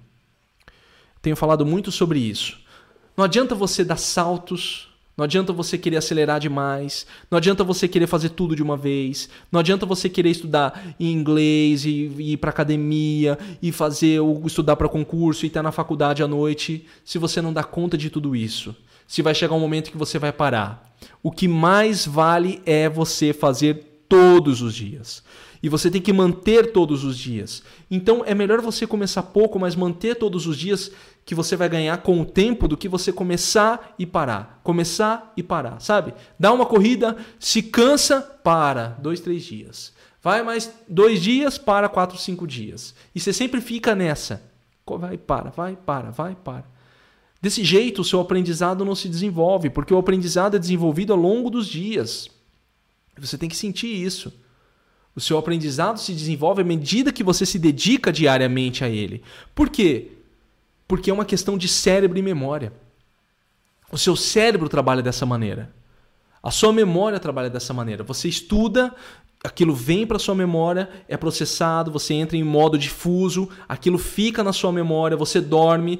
[1.21, 2.57] Tenho falado muito sobre isso.
[3.17, 7.05] Não adianta você dar saltos não adianta você querer acelerar demais.
[7.29, 9.27] Não adianta você querer fazer tudo de uma vez.
[9.51, 14.47] Não adianta você querer estudar em inglês e, e ir para academia e fazer o
[14.47, 18.09] estudar para concurso e estar na faculdade à noite, se você não dá conta de
[18.09, 18.73] tudo isso.
[19.05, 20.89] Se vai chegar um momento que você vai parar.
[21.21, 25.21] O que mais vale é você fazer todos os dias.
[25.61, 27.61] E você tem que manter todos os dias.
[27.91, 30.91] Então é melhor você começar pouco, mas manter todos os dias
[31.25, 34.61] que você vai ganhar com o tempo do que você começar e parar.
[34.63, 36.13] Começar e parar, sabe?
[36.39, 38.97] Dá uma corrida, se cansa, para.
[38.99, 39.93] Dois, três dias.
[40.21, 42.95] Vai mais dois dias, para quatro, cinco dias.
[43.13, 44.41] E você sempre fica nessa.
[44.85, 46.65] Vai, para, vai, para, vai, para.
[47.41, 51.49] Desse jeito, o seu aprendizado não se desenvolve, porque o aprendizado é desenvolvido ao longo
[51.49, 52.29] dos dias.
[53.17, 54.33] Você tem que sentir isso.
[55.19, 59.21] O seu aprendizado se desenvolve à medida que você se dedica diariamente a ele.
[59.53, 60.13] Por quê?
[60.87, 62.71] Porque é uma questão de cérebro e memória.
[63.91, 65.73] O seu cérebro trabalha dessa maneira.
[66.41, 68.01] A sua memória trabalha dessa maneira.
[68.05, 68.95] Você estuda,
[69.43, 74.53] aquilo vem para sua memória, é processado, você entra em modo difuso, aquilo fica na
[74.53, 75.99] sua memória, você dorme,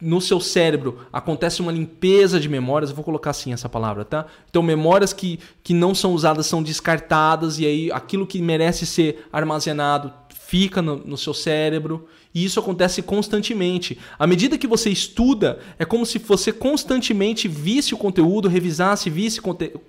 [0.00, 4.26] no seu cérebro acontece uma limpeza de memórias, eu vou colocar assim essa palavra, tá?
[4.48, 9.26] Então, memórias que, que não são usadas são descartadas, e aí aquilo que merece ser
[9.32, 10.12] armazenado
[10.50, 12.08] fica no, no seu cérebro.
[12.32, 13.98] E isso acontece constantemente.
[14.18, 19.40] À medida que você estuda, é como se você constantemente visse o conteúdo, revisasse, visse,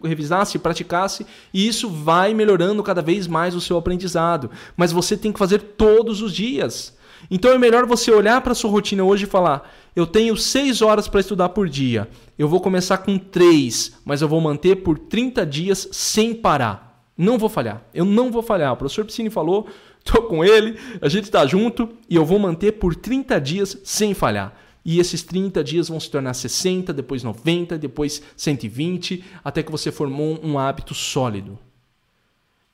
[0.04, 4.50] revisasse, praticasse, e isso vai melhorando cada vez mais o seu aprendizado.
[4.76, 6.96] Mas você tem que fazer todos os dias.
[7.30, 11.08] Então é melhor você olhar para sua rotina hoje e falar: eu tenho 6 horas
[11.08, 12.10] para estudar por dia.
[12.38, 17.06] Eu vou começar com 3, mas eu vou manter por 30 dias sem parar.
[17.18, 17.84] Não vou falhar.
[17.94, 18.72] Eu não vou falhar.
[18.74, 19.68] O professor Piscine falou,
[20.04, 24.14] estou com ele, a gente está junto e eu vou manter por 30 dias sem
[24.14, 24.56] falhar.
[24.84, 29.92] E esses 30 dias vão se tornar 60, depois 90, depois 120, até que você
[29.92, 31.60] formou um hábito sólido.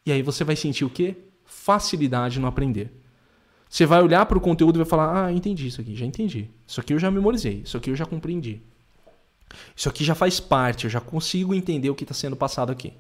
[0.05, 1.17] E aí você vai sentir o quê?
[1.43, 2.91] Facilidade no aprender.
[3.69, 6.49] Você vai olhar para o conteúdo e vai falar: Ah, entendi isso aqui, já entendi.
[6.65, 8.61] Isso aqui eu já memorizei, isso aqui eu já compreendi.
[9.75, 12.93] Isso aqui já faz parte, eu já consigo entender o que está sendo passado aqui.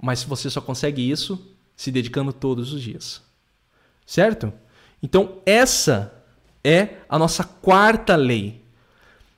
[0.00, 1.44] Mas você só consegue isso
[1.76, 3.22] se dedicando todos os dias.
[4.06, 4.52] Certo?
[5.02, 6.12] Então, essa
[6.62, 8.62] é a nossa quarta lei.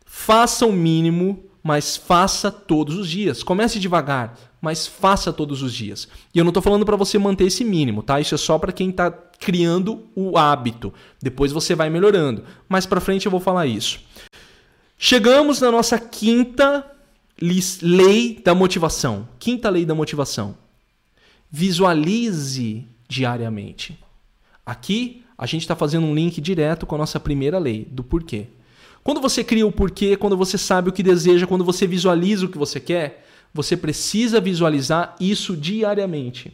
[0.04, 3.42] Faça o mínimo, mas faça todos os dias.
[3.42, 6.08] Comece devagar, mas faça todos os dias.
[6.34, 8.20] E eu não estou falando para você manter esse mínimo, tá?
[8.20, 10.92] Isso é só para quem está criando o hábito.
[11.22, 12.44] Depois você vai melhorando.
[12.68, 14.00] Mais para frente eu vou falar isso.
[14.98, 16.84] Chegamos na nossa quinta
[17.40, 19.28] lei da motivação.
[19.38, 20.56] Quinta lei da motivação.
[21.50, 23.98] Visualize diariamente.
[24.66, 28.48] Aqui a gente está fazendo um link direto com a nossa primeira lei, do porquê.
[29.04, 32.48] Quando você cria o porquê, quando você sabe o que deseja, quando você visualiza o
[32.48, 36.52] que você quer, você precisa visualizar isso diariamente.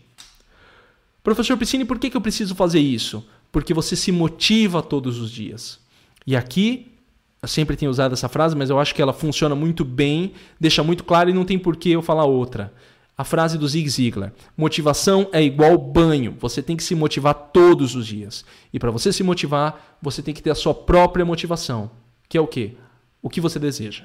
[1.23, 3.27] Professor Piscine, por que, eu preciso fazer isso?
[3.51, 5.81] Porque você se motiva todos os dias.
[6.27, 6.93] E aqui,
[7.41, 10.83] eu sempre tenho usado essa frase, mas eu acho que ela funciona muito bem, deixa
[10.83, 12.73] muito claro e não tem por que eu falar outra.
[13.17, 16.37] A frase do Zig Ziglar: motivação é igual banho.
[16.41, 18.45] Você tem que se motivar todos os dias.
[18.73, 21.91] E para você se motivar, você tem que ter a sua própria motivação,
[22.29, 22.73] que é o quê?
[23.23, 24.05] O que você deseja.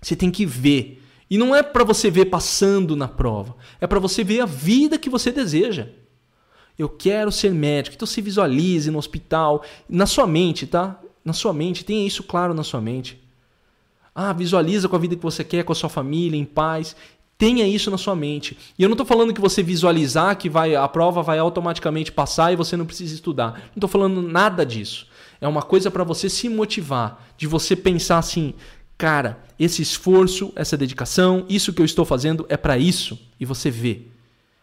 [0.00, 1.01] Você tem que ver
[1.32, 4.98] E não é para você ver passando na prova, é para você ver a vida
[4.98, 5.88] que você deseja.
[6.78, 7.96] Eu quero ser médico.
[7.96, 11.00] Então se visualize no hospital, na sua mente, tá?
[11.24, 13.18] Na sua mente, tenha isso claro na sua mente.
[14.14, 16.94] Ah, visualiza com a vida que você quer, com a sua família, em paz.
[17.38, 18.58] Tenha isso na sua mente.
[18.78, 22.52] E eu não estou falando que você visualizar que vai, a prova vai automaticamente passar
[22.52, 23.52] e você não precisa estudar.
[23.52, 25.06] Não estou falando nada disso.
[25.40, 28.52] É uma coisa para você se motivar, de você pensar assim,
[28.96, 33.18] cara, esse esforço, essa dedicação, isso que eu estou fazendo é para isso.
[33.38, 34.02] E você vê.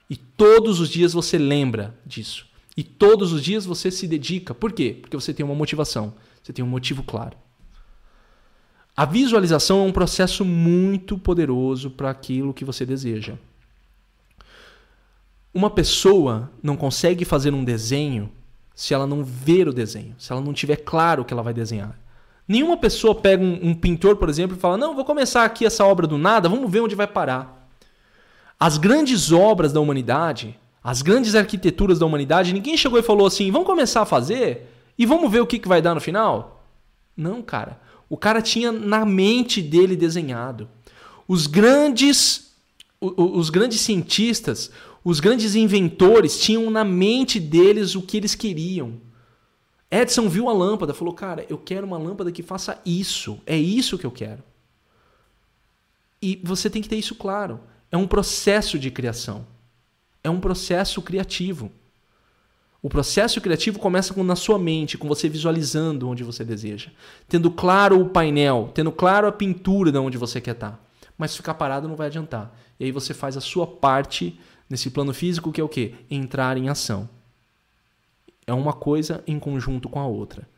[0.10, 2.48] E todos os dias você lembra disso.
[2.76, 4.54] E todos os dias você se dedica.
[4.54, 4.98] Por quê?
[5.00, 6.14] Porque você tem uma motivação.
[6.42, 7.38] Você tem um motivo claro.
[8.96, 13.36] A visualização é um processo muito poderoso para aquilo que você deseja.
[15.54, 18.32] Uma pessoa não consegue fazer um desenho
[18.76, 21.54] se ela não ver o desenho, se ela não tiver claro o que ela vai
[21.54, 22.00] desenhar.
[22.50, 25.86] Nenhuma pessoa pega um, um pintor, por exemplo, e fala: Não, vou começar aqui essa
[25.86, 27.70] obra do nada, vamos ver onde vai parar.
[28.60, 33.52] As grandes obras da humanidade, as grandes arquiteturas da humanidade, ninguém chegou e falou assim:
[33.52, 36.66] Vamos começar a fazer e vamos ver o que, que vai dar no final?
[37.16, 37.80] Não, cara.
[38.10, 40.68] O cara tinha na mente dele desenhado.
[41.28, 42.56] Os grandes,
[43.00, 44.72] os grandes cientistas,
[45.04, 48.94] os grandes inventores tinham na mente deles o que eles queriam.
[49.92, 53.40] Edison viu a lâmpada, falou: "Cara, eu quero uma lâmpada que faça isso.
[53.46, 54.44] É isso que eu quero."
[56.22, 57.60] E você tem que ter isso claro.
[57.92, 59.46] É um processo de criação.
[60.24, 61.72] É um processo criativo.
[62.82, 66.92] O processo criativo começa com, na sua mente, com você visualizando onde você deseja,
[67.28, 70.82] tendo claro o painel, tendo claro a pintura de onde você quer estar.
[71.18, 72.58] Mas ficar parado não vai adiantar.
[72.80, 75.94] E aí você faz a sua parte nesse plano físico, que é o quê?
[76.10, 77.10] Entrar em ação.
[78.50, 80.50] É uma coisa em conjunto com a outra.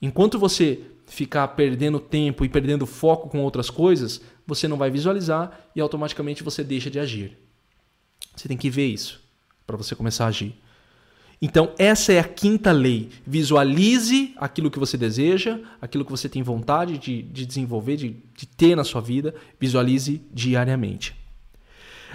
[0.00, 5.68] Enquanto você ficar perdendo tempo e perdendo foco com outras coisas, você não vai visualizar
[5.74, 7.36] e automaticamente você deixa de agir.
[8.34, 9.22] Você tem que ver isso
[9.66, 10.58] para você começar a agir.
[11.40, 13.10] Então, essa é a quinta lei.
[13.26, 18.46] Visualize aquilo que você deseja, aquilo que você tem vontade de, de desenvolver, de, de
[18.46, 19.34] ter na sua vida.
[19.60, 21.14] Visualize diariamente.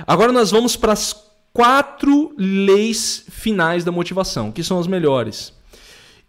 [0.08, 5.54] Agora, nós vamos para as quatro leis finais da motivação, que são as melhores.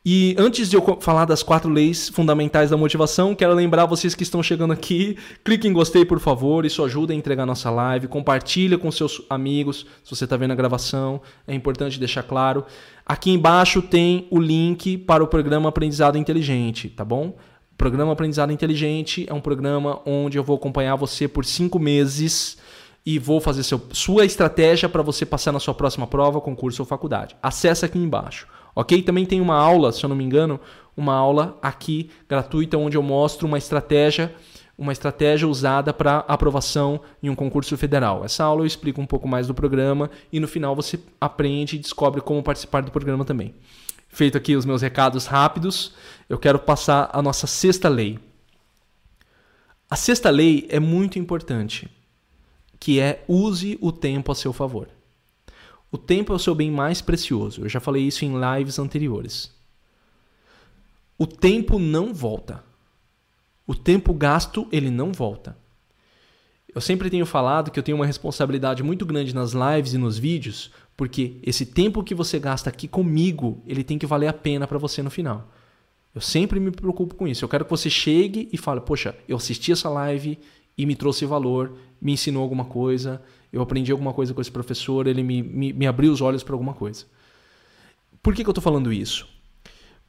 [0.04, 4.24] E antes de eu falar das quatro leis fundamentais da motivação, quero lembrar vocês que
[4.24, 8.76] estão chegando aqui, clique em gostei, por favor, isso ajuda a entregar nossa live, compartilha
[8.76, 12.64] com seus amigos, se você está vendo a gravação, é importante deixar claro.
[13.06, 17.36] Aqui embaixo tem o link para o programa Aprendizado Inteligente, tá bom?
[17.72, 22.58] O programa Aprendizado Inteligente é um programa onde eu vou acompanhar você por cinco meses
[23.04, 26.86] e vou fazer seu, sua estratégia para você passar na sua próxima prova, concurso ou
[26.86, 27.36] faculdade.
[27.42, 28.46] Acesse aqui embaixo.
[28.74, 29.02] Ok?
[29.02, 30.58] Também tem uma aula, se eu não me engano,
[30.96, 34.34] uma aula aqui gratuita onde eu mostro uma estratégia,
[34.78, 38.24] uma estratégia usada para aprovação em um concurso federal.
[38.24, 41.78] Essa aula eu explico um pouco mais do programa e no final você aprende e
[41.78, 43.54] descobre como participar do programa também.
[44.08, 45.94] Feito aqui os meus recados rápidos,
[46.28, 48.18] eu quero passar a nossa sexta lei.
[49.90, 51.90] A sexta lei é muito importante,
[52.82, 54.88] que é use o tempo a seu favor.
[55.88, 57.62] O tempo é o seu bem mais precioso.
[57.62, 59.52] Eu já falei isso em lives anteriores.
[61.16, 62.64] O tempo não volta.
[63.68, 65.56] O tempo gasto, ele não volta.
[66.74, 70.18] Eu sempre tenho falado que eu tenho uma responsabilidade muito grande nas lives e nos
[70.18, 74.66] vídeos, porque esse tempo que você gasta aqui comigo, ele tem que valer a pena
[74.66, 75.48] para você no final.
[76.12, 77.44] Eu sempre me preocupo com isso.
[77.44, 80.36] Eu quero que você chegue e fale: Poxa, eu assisti essa live
[80.76, 83.22] e me trouxe valor, me ensinou alguma coisa,
[83.52, 86.54] eu aprendi alguma coisa com esse professor, ele me, me, me abriu os olhos para
[86.54, 87.04] alguma coisa.
[88.20, 89.28] Por que, que eu estou falando isso?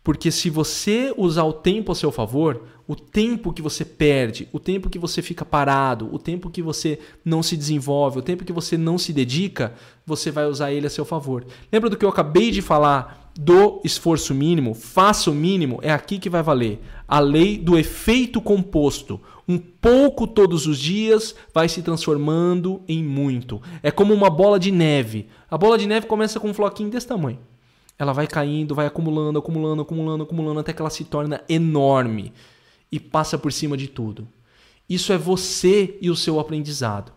[0.03, 4.59] Porque se você usar o tempo a seu favor, o tempo que você perde, o
[4.59, 8.51] tempo que você fica parado, o tempo que você não se desenvolve, o tempo que
[8.51, 9.73] você não se dedica,
[10.05, 11.45] você vai usar ele a seu favor.
[11.71, 14.73] Lembra do que eu acabei de falar do esforço mínimo?
[14.73, 16.79] Faça o mínimo, é aqui que vai valer.
[17.07, 19.19] A lei do efeito composto.
[19.47, 23.61] Um pouco todos os dias vai se transformando em muito.
[23.81, 25.27] É como uma bola de neve.
[25.49, 27.39] A bola de neve começa com um floquinho desse tamanho.
[27.99, 32.31] Ela vai caindo, vai acumulando, acumulando, acumulando, acumulando até que ela se torna enorme
[32.91, 34.27] e passa por cima de tudo.
[34.89, 37.11] Isso é você e o seu aprendizado.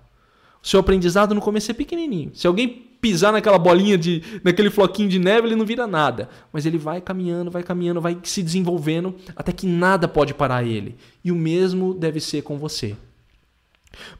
[0.63, 2.33] O seu aprendizado no começo é pequenininho.
[2.35, 6.29] Se alguém pisar naquela bolinha de, naquele floquinho de neve, ele não vira nada.
[6.53, 10.97] Mas ele vai caminhando, vai caminhando, vai se desenvolvendo até que nada pode parar ele.
[11.25, 12.97] E o mesmo deve ser com você.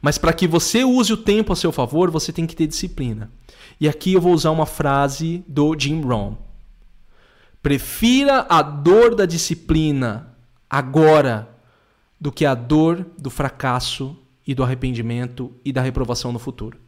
[0.01, 3.31] Mas para que você use o tempo a seu favor, você tem que ter disciplina.
[3.79, 6.35] E aqui eu vou usar uma frase do Jim Rohn.
[7.61, 10.35] Prefira a dor da disciplina
[10.69, 11.49] agora
[12.19, 16.79] do que a dor do fracasso e do arrependimento e da reprovação no futuro.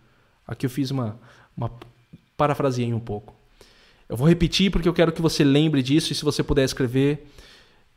[0.47, 1.19] Aqui eu fiz uma,
[1.60, 1.72] uma
[2.38, 3.36] parafraseei um pouco.
[4.07, 7.28] Eu vou repetir porque eu quero que você lembre disso e se você puder escrever,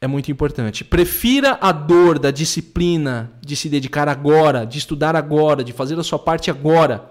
[0.00, 0.84] é muito importante.
[0.84, 6.02] Prefira a dor da disciplina de se dedicar agora, de estudar agora, de fazer a
[6.02, 7.10] sua parte agora,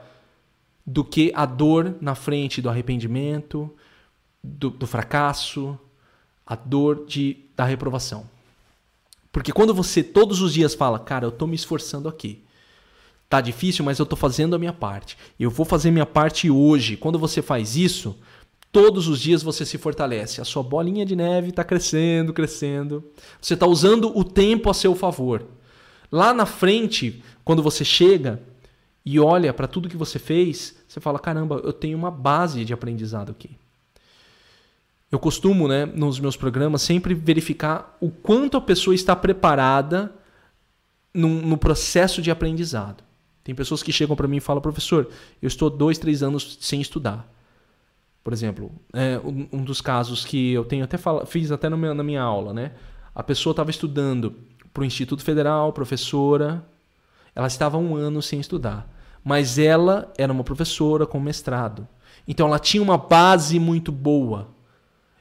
[0.86, 3.74] do que a dor na frente do arrependimento,
[4.43, 5.80] do, do fracasso,
[6.45, 8.30] a dor de, da reprovação.
[9.32, 12.43] Porque quando você todos os dias fala, cara, eu estou me esforçando aqui.
[13.32, 15.17] Tá difícil, mas eu estou fazendo a minha parte.
[15.39, 16.97] Eu vou fazer minha parte hoje.
[16.97, 18.19] Quando você faz isso,
[18.73, 20.41] todos os dias você se fortalece.
[20.41, 23.01] A sua bolinha de neve está crescendo, crescendo.
[23.41, 25.45] Você está usando o tempo a seu favor.
[26.11, 28.41] Lá na frente, quando você chega
[29.05, 32.73] e olha para tudo que você fez, você fala: caramba, eu tenho uma base de
[32.73, 33.51] aprendizado aqui.
[35.09, 40.13] Eu costumo, né, nos meus programas, sempre verificar o quanto a pessoa está preparada
[41.13, 43.09] no, no processo de aprendizado.
[43.43, 45.09] Tem pessoas que chegam para mim e falam, professor,
[45.41, 47.31] eu estou dois, três anos sem estudar.
[48.23, 51.93] Por exemplo, é, um, um, dos casos que eu tenho até fala, fiz até meu,
[51.95, 52.73] na minha aula, né?
[53.15, 54.35] A pessoa estava estudando
[54.71, 56.63] para o Instituto Federal, professora,
[57.35, 58.87] ela estava um ano sem estudar,
[59.23, 61.87] mas ela era uma professora com mestrado,
[62.27, 64.49] então ela tinha uma base muito boa.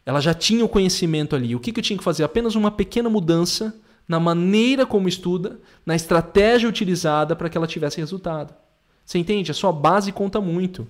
[0.05, 1.55] Ela já tinha o conhecimento ali.
[1.55, 2.25] O que, que eu tinha que fazer?
[2.25, 3.75] Apenas uma pequena mudança
[4.11, 8.53] na maneira como estuda, na estratégia utilizada para que ela tivesse resultado.
[9.07, 9.53] Você entende?
[9.53, 10.85] A sua base conta muito.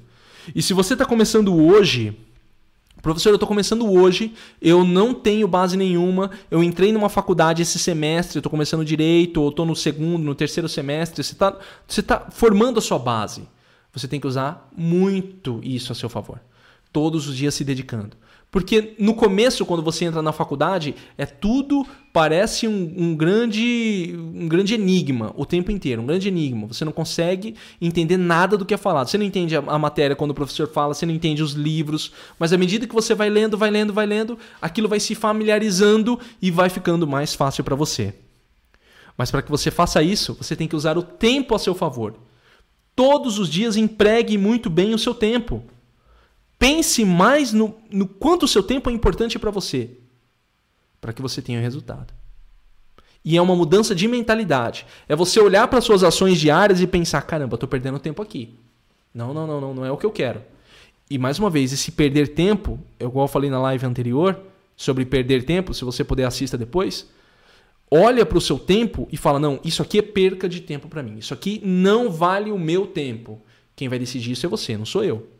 [0.54, 2.16] E se você está começando hoje,
[3.02, 7.78] professor, eu estou começando hoje, eu não tenho base nenhuma, eu entrei numa faculdade esse
[7.78, 12.28] semestre, estou começando direito, ou estou no segundo, no terceiro semestre, você está você tá
[12.30, 13.46] formando a sua base.
[13.92, 16.40] Você tem que usar muito isso a seu favor.
[16.90, 18.16] Todos os dias se dedicando.
[18.50, 24.48] Porque no começo, quando você entra na faculdade, é tudo parece um, um, grande, um
[24.48, 26.66] grande enigma o tempo inteiro, um grande enigma.
[26.66, 29.06] Você não consegue entender nada do que é falado.
[29.06, 32.12] Você não entende a, a matéria quando o professor fala, você não entende os livros,
[32.40, 36.18] mas à medida que você vai lendo, vai lendo, vai lendo, aquilo vai se familiarizando
[36.42, 38.14] e vai ficando mais fácil para você.
[39.16, 42.14] Mas para que você faça isso, você tem que usar o tempo a seu favor.
[42.96, 45.62] Todos os dias empregue muito bem o seu tempo.
[46.60, 49.92] Pense mais no, no quanto o seu tempo é importante para você,
[51.00, 52.12] para que você tenha resultado.
[53.24, 54.84] E é uma mudança de mentalidade.
[55.08, 58.52] É você olhar para suas ações diárias e pensar: caramba, estou perdendo tempo aqui.
[59.14, 60.42] Não, não, não, não, não é o que eu quero.
[61.08, 64.38] E mais uma vez, esse perder tempo, igual eu falei na live anterior
[64.76, 67.08] sobre perder tempo, se você puder assista depois,
[67.90, 71.02] olha para o seu tempo e fala: não, isso aqui é perca de tempo para
[71.02, 71.16] mim.
[71.16, 73.40] Isso aqui não vale o meu tempo.
[73.74, 75.39] Quem vai decidir isso é você, não sou eu.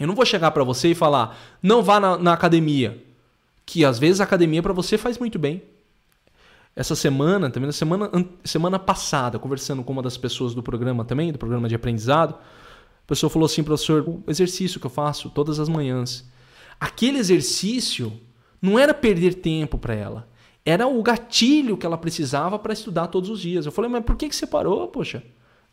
[0.00, 3.04] Eu não vou chegar para você e falar, não vá na, na academia.
[3.66, 5.62] Que às vezes a academia para você faz muito bem.
[6.74, 8.10] Essa semana, também na semana,
[8.42, 13.06] semana passada, conversando com uma das pessoas do programa também, do programa de aprendizado, a
[13.06, 16.26] pessoa falou assim, professor, o exercício que eu faço todas as manhãs.
[16.78, 18.10] Aquele exercício
[18.62, 20.28] não era perder tempo para ela.
[20.64, 23.66] Era o gatilho que ela precisava para estudar todos os dias.
[23.66, 25.22] Eu falei, mas por que, que você parou, poxa?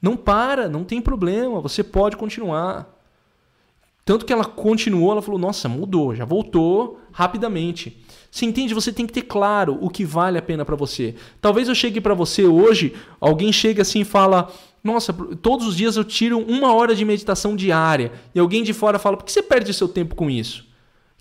[0.02, 2.97] Não para, não tem problema, você pode continuar.
[4.08, 8.02] Tanto que ela continuou, ela falou: nossa, mudou, já voltou rapidamente.
[8.32, 8.74] Você entende?
[8.74, 11.14] Você tem que ter claro o que vale a pena para você.
[11.42, 14.50] Talvez eu chegue para você hoje, alguém chegue assim e fala:
[14.82, 18.14] Nossa, todos os dias eu tiro uma hora de meditação diária.
[18.34, 20.66] E alguém de fora fala: Por que você perde seu tempo com isso?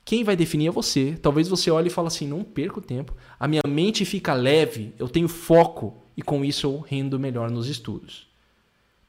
[0.05, 1.18] Quem vai definir é você.
[1.20, 3.16] Talvez você olhe e fale assim: Não perco tempo.
[3.37, 7.66] A minha mente fica leve, eu tenho foco e com isso eu rendo melhor nos
[7.66, 8.28] estudos.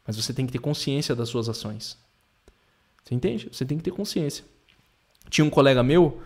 [0.04, 2.07] Mas você tem que ter consciência das suas ações.
[3.08, 3.48] Você entende?
[3.50, 4.44] Você tem que ter consciência.
[5.30, 6.20] Tinha um colega meu,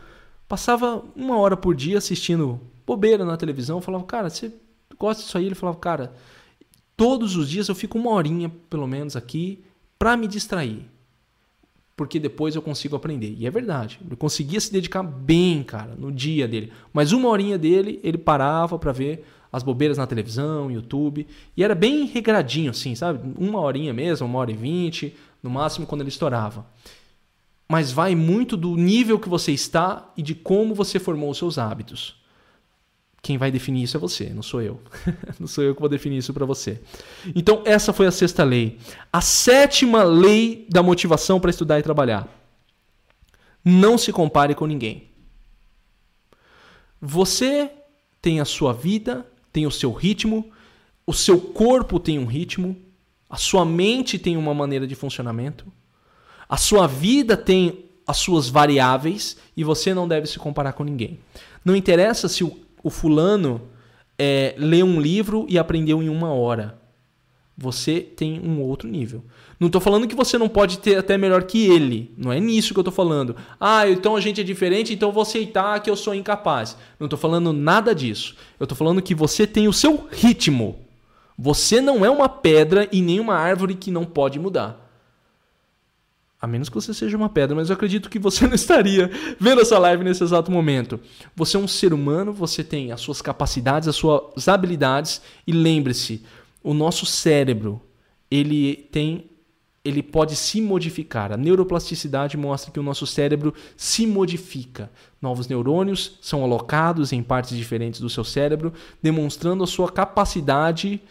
[0.48, 4.52] passava uma hora por dia assistindo bobeira na televisão, eu falava, cara, você
[4.98, 5.46] gosta disso aí?
[5.46, 6.12] Ele falava, cara,
[6.98, 9.64] todos os dias eu fico uma horinha, pelo menos, aqui
[10.00, 10.84] para me distrair.
[11.96, 13.36] Porque depois eu consigo aprender.
[13.38, 14.00] E é verdade.
[14.04, 16.74] Ele conseguia se dedicar bem, cara, no dia dele.
[16.92, 19.24] Mas uma horinha dele, ele parava para ver
[19.54, 21.28] as bobeiras na televisão, YouTube.
[21.56, 23.20] E era bem regradinho, assim, sabe?
[23.38, 26.66] Uma horinha mesmo, uma hora e vinte no máximo quando ele estourava.
[27.68, 31.58] Mas vai muito do nível que você está e de como você formou os seus
[31.58, 32.22] hábitos.
[33.22, 34.82] Quem vai definir isso é você, não sou eu.
[35.40, 36.82] não sou eu que vou definir isso para você.
[37.36, 38.80] Então, essa foi a sexta lei.
[39.14, 42.28] A sétima lei da motivação para estudar e trabalhar.
[43.64, 45.08] Não se compare com ninguém.
[47.00, 47.72] Você
[48.22, 50.52] tem a sua vida, tem o seu ritmo,
[51.06, 52.76] o seu corpo tem um ritmo,
[53.32, 55.66] a sua mente tem uma maneira de funcionamento.
[56.50, 61.18] A sua vida tem as suas variáveis e você não deve se comparar com ninguém.
[61.64, 63.62] Não interessa se o, o fulano
[64.20, 66.78] é, lê um livro e aprendeu em uma hora.
[67.58, 69.24] você tem um outro nível.
[69.60, 72.12] Não estou falando que você não pode ter até melhor que ele.
[72.18, 73.36] Não é nisso que eu estou falando.
[73.60, 76.76] Ah, então a gente é diferente, então vou aceitar que eu sou incapaz.
[77.00, 78.36] Não estou falando nada disso.
[78.60, 80.80] Eu estou falando que você tem o seu ritmo.
[81.38, 84.90] Você não é uma pedra e nem uma árvore que não pode mudar.
[86.42, 89.62] A menos que você seja uma pedra, mas eu acredito que você não estaria vendo
[89.62, 91.00] essa live nesse exato momento.
[91.36, 96.24] Você é um ser humano, você tem as suas capacidades, as suas habilidades e lembre-se,
[96.64, 97.82] o nosso cérebro,
[98.30, 99.31] ele tem
[99.84, 101.32] ele pode se modificar.
[101.32, 104.92] A neuroplasticidade mostra que o nosso cérebro se modifica.
[105.22, 111.02] Novos neurônios são alocados em partes diferentes do seu cérebro, demonstrando a sua capacidade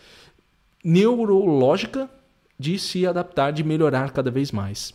[0.85, 2.09] neurológica
[2.59, 4.95] de se adaptar, de melhorar cada vez mais.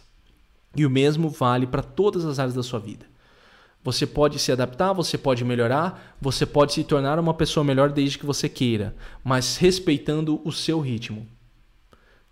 [0.76, 3.06] E o mesmo vale para todas as áreas da sua vida.
[3.84, 8.18] Você pode se adaptar, você pode melhorar, você pode se tornar uma pessoa melhor desde
[8.18, 11.28] que você queira, mas respeitando o seu ritmo.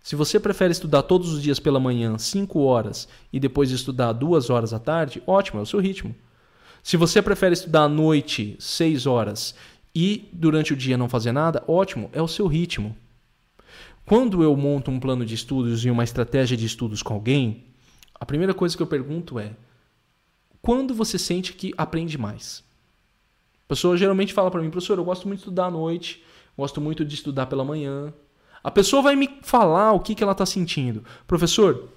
[0.04, 4.50] Se você prefere estudar todos os dias pela manhã 5 horas e depois estudar 2
[4.50, 6.14] horas à tarde, ótimo, é o seu ritmo.
[6.82, 9.54] Se você prefere estudar à noite 6 horas
[9.94, 12.94] e durante o dia não fazer nada, ótimo, é o seu ritmo.
[14.04, 17.64] Quando eu monto um plano de estudos e uma estratégia de estudos com alguém,
[18.20, 19.52] a primeira coisa que eu pergunto é:
[20.60, 22.62] quando você sente que aprende mais?
[23.64, 26.22] A pessoa geralmente fala para mim, professor, eu gosto muito de estudar à noite,
[26.58, 28.12] gosto muito de estudar pela manhã.
[28.64, 31.04] A pessoa vai me falar o que, que ela está sentindo.
[31.26, 31.90] Professor,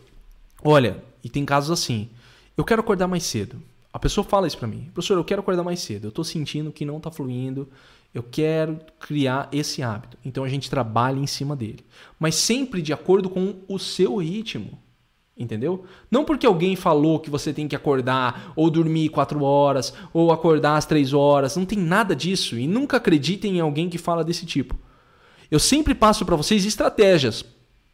[0.62, 2.10] olha, e tem casos assim,
[2.58, 3.64] eu quero acordar mais cedo.
[3.94, 6.72] A pessoa fala isso para mim, professor, eu quero acordar mais cedo, eu estou sentindo
[6.72, 7.70] que não está fluindo,
[8.14, 10.18] eu quero criar esse hábito.
[10.26, 11.86] Então a gente trabalha em cima dele.
[12.20, 14.78] Mas sempre de acordo com o seu ritmo.
[15.38, 15.86] Entendeu?
[16.12, 20.78] Não porque alguém falou que você tem que acordar ou dormir quatro horas ou acordar
[20.78, 21.56] às três horas.
[21.56, 22.58] Não tem nada disso.
[22.58, 24.76] E nunca acreditem em alguém que fala desse tipo.
[25.50, 27.46] Eu sempre passo para vocês estratégias.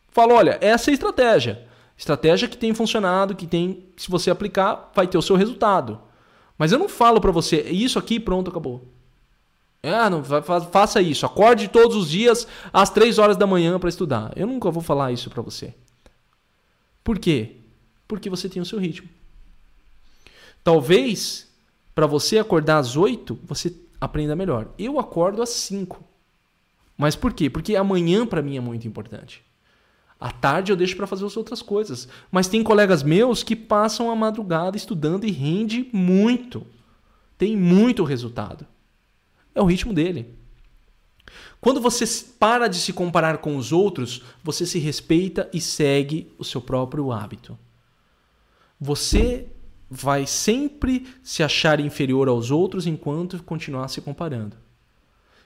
[0.09, 1.67] Falo, olha, essa é a estratégia.
[1.97, 5.99] Estratégia que tem funcionado, que tem, se você aplicar, vai ter o seu resultado.
[6.57, 8.87] Mas eu não falo para você, isso aqui, pronto, acabou.
[9.81, 11.25] Ah, não, faça isso.
[11.25, 14.31] Acorde todos os dias às três horas da manhã para estudar.
[14.35, 15.73] Eu nunca vou falar isso para você.
[17.03, 17.57] Por quê?
[18.07, 19.09] Porque você tem o seu ritmo.
[20.63, 21.51] Talvez
[21.93, 24.69] para você acordar às 8, você aprenda melhor.
[24.79, 26.03] Eu acordo às 5.
[26.97, 27.49] Mas por quê?
[27.49, 29.43] Porque amanhã para mim é muito importante.
[30.19, 32.07] À tarde eu deixo para fazer as outras coisas.
[32.31, 36.65] Mas tem colegas meus que passam a madrugada estudando e rende muito.
[37.37, 38.65] Tem muito resultado.
[39.53, 40.33] É o ritmo dele.
[41.59, 42.05] Quando você
[42.39, 47.11] para de se comparar com os outros, você se respeita e segue o seu próprio
[47.11, 47.57] hábito.
[48.79, 49.47] Você
[49.89, 54.62] vai sempre se achar inferior aos outros enquanto continuar se comparando.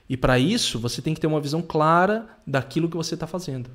[0.08, 3.70] E para isso, você tem que ter uma visão clara daquilo que você está fazendo.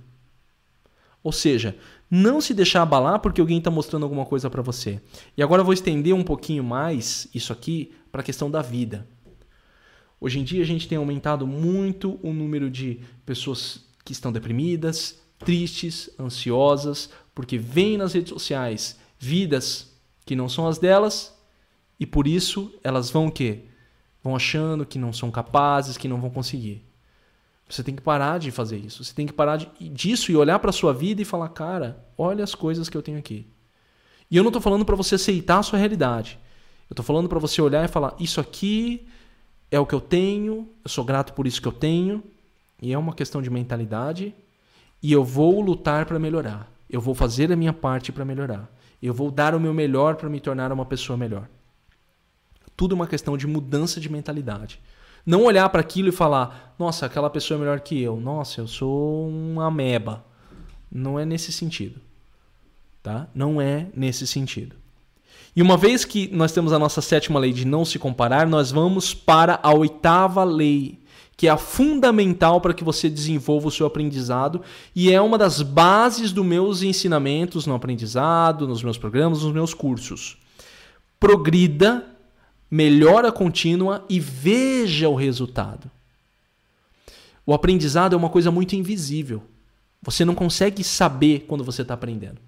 [1.24, 1.78] Ou seja,
[2.12, 5.02] não se deixar abalar porque alguém está mostrando alguma coisa para você.
[5.38, 9.08] E agora eu vou estender um pouquinho mais isso aqui para a questão da vida.
[10.20, 15.22] Hoje em dia a gente tem aumentado muito o número de pessoas que estão deprimidas,
[15.40, 19.94] tristes, ansiosas, porque veem nas redes sociais vidas
[20.26, 21.34] que não são as delas
[22.00, 23.66] e por isso elas vão o quê?
[24.24, 26.84] Vão achando que não são capazes, que não vão conseguir.
[27.70, 29.04] Você tem que parar de fazer isso.
[29.04, 32.06] Você tem que parar de, disso e olhar para a sua vida e falar, cara,
[32.18, 33.48] olha as coisas que eu tenho aqui.
[34.30, 36.40] E eu não estou falando para você aceitar a sua realidade.
[36.90, 39.08] Eu estou falando para você olhar e falar, isso aqui
[39.72, 42.24] é o que eu tenho, eu sou grato por isso que eu tenho,
[42.82, 44.36] e é uma questão de mentalidade,
[45.02, 46.72] e eu vou lutar para melhorar.
[46.90, 48.72] Eu vou fazer a minha parte para melhorar.
[49.02, 51.50] Eu vou dar o meu melhor para me tornar uma pessoa melhor.
[52.84, 54.78] Tudo é uma questão de mudança de mentalidade.
[55.26, 58.20] Não olhar para aquilo e falar: "Nossa, aquela pessoa é melhor que eu.
[58.20, 60.22] Nossa, eu sou uma ameba".
[60.92, 62.02] Não é nesse sentido.
[63.02, 63.30] Tá?
[63.34, 64.76] Não é nesse sentido.
[65.56, 68.70] E uma vez que nós temos a nossa sétima lei de não se comparar, nós
[68.70, 71.00] vamos para a oitava lei,
[71.38, 74.62] que é a fundamental para que você desenvolva o seu aprendizado
[74.94, 79.74] e é uma das bases dos meus ensinamentos no aprendizado, nos meus programas, nos meus
[79.74, 80.38] cursos.
[81.18, 82.13] Progrida,
[82.74, 85.92] melhora contínua e veja o resultado.
[87.46, 89.44] O aprendizado é uma coisa muito invisível.
[90.02, 92.42] Você não consegue saber quando você está aprendendo.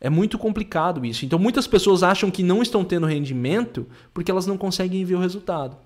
[0.00, 1.26] É muito complicado isso.
[1.26, 5.20] Então muitas pessoas acham que não estão tendo rendimento porque elas não conseguem ver o
[5.20, 5.76] resultado.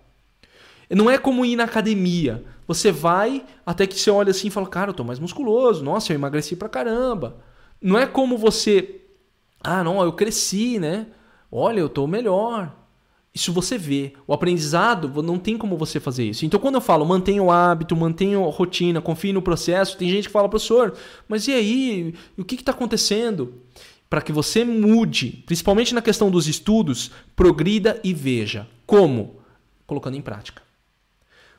[0.89, 2.45] Não é como ir na academia.
[2.65, 5.83] Você vai até que você olha assim e fala: Cara, eu tô mais musculoso.
[5.83, 7.39] Nossa, eu emagreci pra caramba.
[7.83, 9.01] Não é como você.
[9.61, 11.09] Ah, não, eu cresci, né?
[11.51, 12.78] Olha, eu tô melhor.
[13.39, 14.15] Isso você vê.
[14.27, 16.45] O aprendizado não tem como você fazer isso.
[16.45, 20.27] Então, quando eu falo mantenha o hábito, mantenha a rotina, confie no processo, tem gente
[20.27, 20.93] que fala, professor,
[21.29, 22.15] mas e aí?
[22.37, 23.55] O que está acontecendo?
[24.11, 28.67] Para que você mude, principalmente na questão dos estudos, progrida e veja.
[28.85, 29.37] Como?
[29.87, 30.61] Colocando em prática.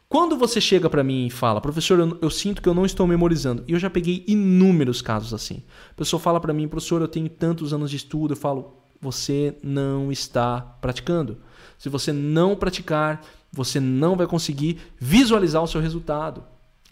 [0.09, 3.07] Quando você chega para mim e fala, professor, eu, eu, sinto que eu não estou
[3.07, 5.63] memorizando, e eu já peguei inúmeros casos assim.
[5.91, 9.55] A pessoa fala para mim, professor, eu tenho tantos anos de estudo, eu falo, você
[9.63, 11.37] não está praticando.
[11.79, 16.43] Se você não praticar, você não vai conseguir visualizar o seu resultado.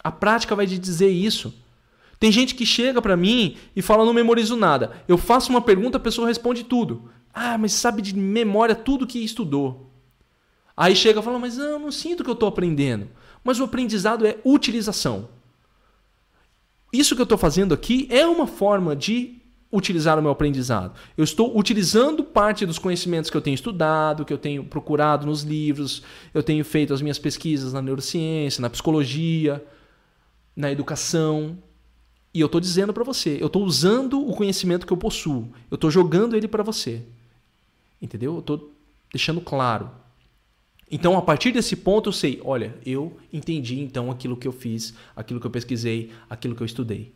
[0.01, 1.53] A prática vai te dizer isso.
[2.19, 5.03] Tem gente que chega para mim e fala não memorizo nada.
[5.07, 7.11] Eu faço uma pergunta, a pessoa responde tudo.
[7.33, 9.91] Ah, mas sabe de memória tudo que estudou.
[10.75, 13.09] Aí chega e fala, mas não, não sinto que eu estou aprendendo.
[13.43, 15.29] Mas o aprendizado é utilização.
[16.91, 20.93] Isso que eu estou fazendo aqui é uma forma de utilizar o meu aprendizado.
[21.17, 25.43] Eu estou utilizando parte dos conhecimentos que eu tenho estudado, que eu tenho procurado nos
[25.43, 26.03] livros,
[26.33, 29.63] eu tenho feito as minhas pesquisas na neurociência, na psicologia,
[30.55, 31.57] na educação.
[32.33, 35.75] E eu estou dizendo para você, eu estou usando o conhecimento que eu possuo, eu
[35.75, 37.03] estou jogando ele para você.
[38.01, 38.35] Entendeu?
[38.35, 38.73] Eu estou
[39.11, 39.89] deixando claro.
[40.89, 44.93] Então, a partir desse ponto, eu sei, olha, eu entendi então aquilo que eu fiz,
[45.15, 47.11] aquilo que eu pesquisei, aquilo que eu estudei.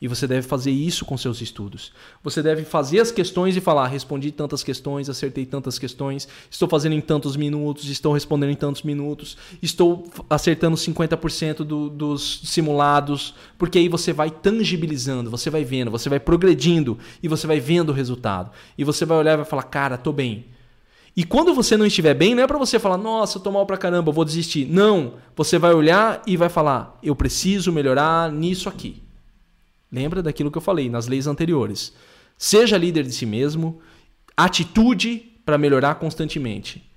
[0.00, 1.92] E você deve fazer isso com seus estudos.
[2.24, 6.94] Você deve fazer as questões e falar: respondi tantas questões, acertei tantas questões, estou fazendo
[6.94, 13.78] em tantos minutos, estou respondendo em tantos minutos, estou acertando 50% do, dos simulados, porque
[13.78, 17.94] aí você vai tangibilizando, você vai vendo, você vai progredindo e você vai vendo o
[17.94, 18.50] resultado.
[18.78, 20.46] E você vai olhar e vai falar: cara, tô bem.
[21.14, 23.66] E quando você não estiver bem, não é para você falar, nossa, eu tô mal
[23.66, 24.64] pra caramba, vou desistir.
[24.64, 25.14] Não.
[25.36, 29.09] Você vai olhar e vai falar, eu preciso melhorar nisso aqui.
[29.90, 31.92] Lembra daquilo que eu falei nas leis anteriores.
[32.38, 33.80] Seja líder de si mesmo,
[34.36, 36.88] atitude para melhorar constantemente.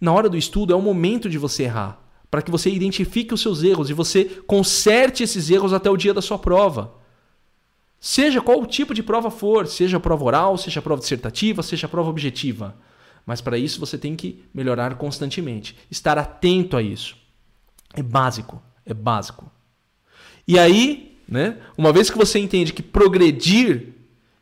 [0.00, 2.00] Na hora do estudo é o momento de você errar,
[2.30, 6.12] para que você identifique os seus erros e você conserte esses erros até o dia
[6.12, 6.94] da sua prova.
[7.98, 12.10] Seja qual o tipo de prova for, seja prova oral, seja prova dissertativa, seja prova
[12.10, 12.76] objetiva.
[13.24, 17.16] Mas para isso você tem que melhorar constantemente, estar atento a isso.
[17.94, 19.50] É básico, é básico.
[20.46, 21.56] E aí, né?
[21.76, 23.88] Uma vez que você entende que progredir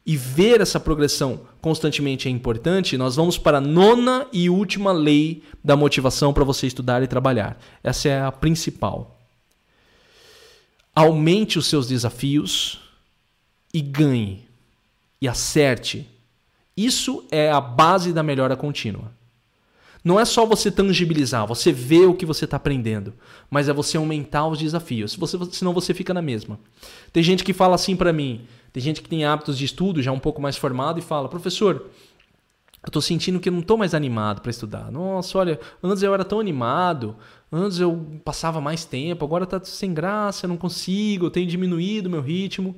[0.07, 5.43] e ver essa progressão constantemente é importante, nós vamos para a nona e última lei
[5.62, 7.59] da motivação para você estudar e trabalhar.
[7.82, 9.18] Essa é a principal.
[10.95, 12.80] Aumente os seus desafios
[13.72, 14.45] e ganhe
[15.20, 16.07] e acerte.
[16.76, 19.11] Isso é a base da melhora contínua.
[20.05, 23.15] Não é só você tangibilizar, você vê o que você está aprendendo,
[23.51, 25.17] mas é você aumentar os desafios.
[25.17, 26.61] Você, senão você fica na mesma.
[27.11, 30.13] Tem gente que fala assim para mim, tem gente que tem hábitos de estudo já
[30.13, 31.87] um pouco mais formado e fala, professor,
[32.83, 34.93] eu estou sentindo que eu não estou mais animado para estudar.
[34.93, 37.17] Nossa, olha, antes eu era tão animado,
[37.51, 42.11] antes eu passava mais tempo, agora está sem graça, eu não consigo, eu tenho diminuído
[42.11, 42.77] meu ritmo.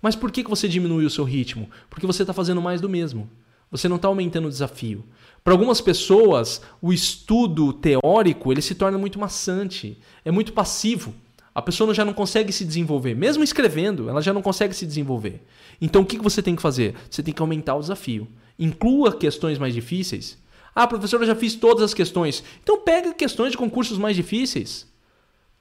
[0.00, 1.68] Mas por que, que você diminuiu o seu ritmo?
[1.90, 3.28] Porque você está fazendo mais do mesmo.
[3.70, 5.04] Você não está aumentando o desafio.
[5.44, 11.12] Para algumas pessoas, o estudo teórico ele se torna muito maçante, é muito passivo.
[11.54, 15.42] A pessoa já não consegue se desenvolver, mesmo escrevendo, ela já não consegue se desenvolver.
[15.80, 16.94] Então o que você tem que fazer?
[17.10, 18.28] Você tem que aumentar o desafio.
[18.58, 20.38] Inclua questões mais difíceis.
[20.74, 22.42] Ah, professor, eu já fiz todas as questões.
[22.62, 24.86] Então pega questões de concursos mais difíceis.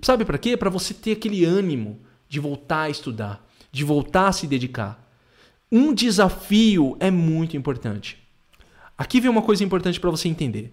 [0.02, 0.56] Sabe para quê?
[0.56, 5.12] Para você ter aquele ânimo de voltar a estudar, de voltar a se dedicar.
[5.72, 8.21] Um desafio é muito importante.
[9.02, 10.72] Aqui vem uma coisa importante para você entender.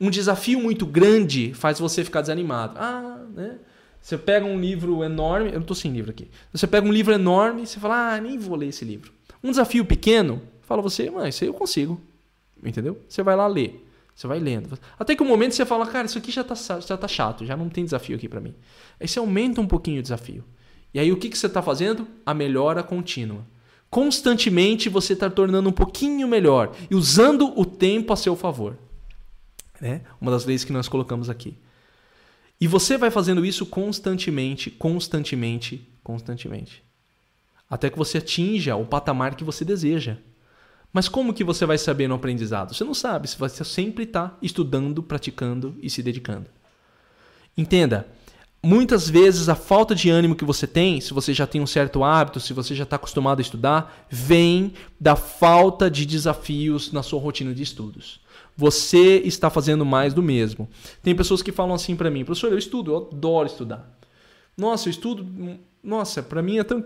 [0.00, 2.78] Um desafio muito grande faz você ficar desanimado.
[2.78, 3.58] Ah, né?
[4.00, 6.26] Você pega um livro enorme, eu não estou sem livro aqui.
[6.54, 9.12] Você pega um livro enorme e você fala, ah, nem vou ler esse livro.
[9.44, 12.00] Um desafio pequeno, fala você, mas isso aí eu consigo.
[12.64, 12.98] Entendeu?
[13.06, 13.86] Você vai lá ler.
[14.14, 14.78] Você vai lendo.
[14.98, 17.58] Até que um momento você fala, cara, isso aqui já está já tá chato, já
[17.58, 18.54] não tem desafio aqui para mim.
[18.98, 20.42] Aí você aumenta um pouquinho o desafio.
[20.94, 22.08] E aí o que, que você está fazendo?
[22.24, 23.44] A melhora contínua
[23.96, 28.76] constantemente você está tornando um pouquinho melhor e usando o tempo a seu favor.
[29.80, 31.56] É uma das leis que nós colocamos aqui.
[32.60, 36.84] E você vai fazendo isso constantemente, constantemente, constantemente.
[37.70, 40.18] Até que você atinja o patamar que você deseja.
[40.92, 42.74] Mas como que você vai saber no aprendizado?
[42.74, 46.50] Você não sabe, você sempre está estudando, praticando e se dedicando.
[47.56, 48.06] Entenda,
[48.66, 52.02] Muitas vezes a falta de ânimo que você tem, se você já tem um certo
[52.02, 57.20] hábito, se você já está acostumado a estudar, vem da falta de desafios na sua
[57.20, 58.20] rotina de estudos.
[58.56, 60.68] Você está fazendo mais do mesmo.
[61.00, 63.88] Tem pessoas que falam assim para mim, professor, eu estudo, eu adoro estudar.
[64.56, 65.24] Nossa, eu estudo,
[65.80, 66.82] nossa, para mim é tran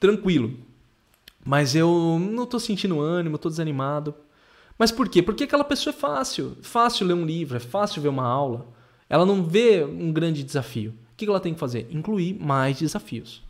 [0.00, 0.58] tranquilo.
[1.44, 4.16] Mas eu não estou sentindo ânimo, estou desanimado.
[4.76, 5.22] Mas por quê?
[5.22, 6.56] Porque aquela pessoa é fácil.
[6.60, 8.66] Fácil ler um livro, é fácil ver uma aula.
[9.08, 10.92] Ela não vê um grande desafio.
[11.26, 11.86] Que ela tem que fazer?
[11.90, 13.42] Incluir mais desafios.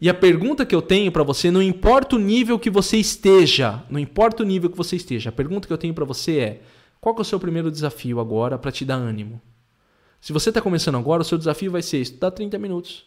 [0.00, 3.82] E a pergunta que eu tenho para você, não importa o nível que você esteja,
[3.90, 6.62] não importa o nível que você esteja, a pergunta que eu tenho para você é:
[7.00, 9.40] qual é o seu primeiro desafio agora para te dar ânimo?
[10.20, 13.06] Se você está começando agora, o seu desafio vai ser estudar 30 minutos,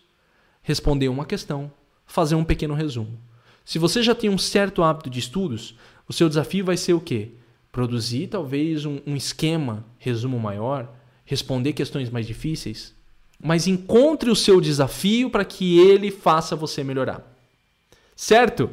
[0.62, 1.72] responder uma questão,
[2.06, 3.18] fazer um pequeno resumo.
[3.64, 5.76] Se você já tem um certo hábito de estudos,
[6.08, 7.32] o seu desafio vai ser o quê?
[7.72, 10.94] Produzir talvez um, um esquema, resumo maior,
[11.26, 12.95] responder questões mais difíceis,
[13.44, 17.22] mas encontre o seu desafio para que ele faça você melhorar.
[18.16, 18.70] Certo?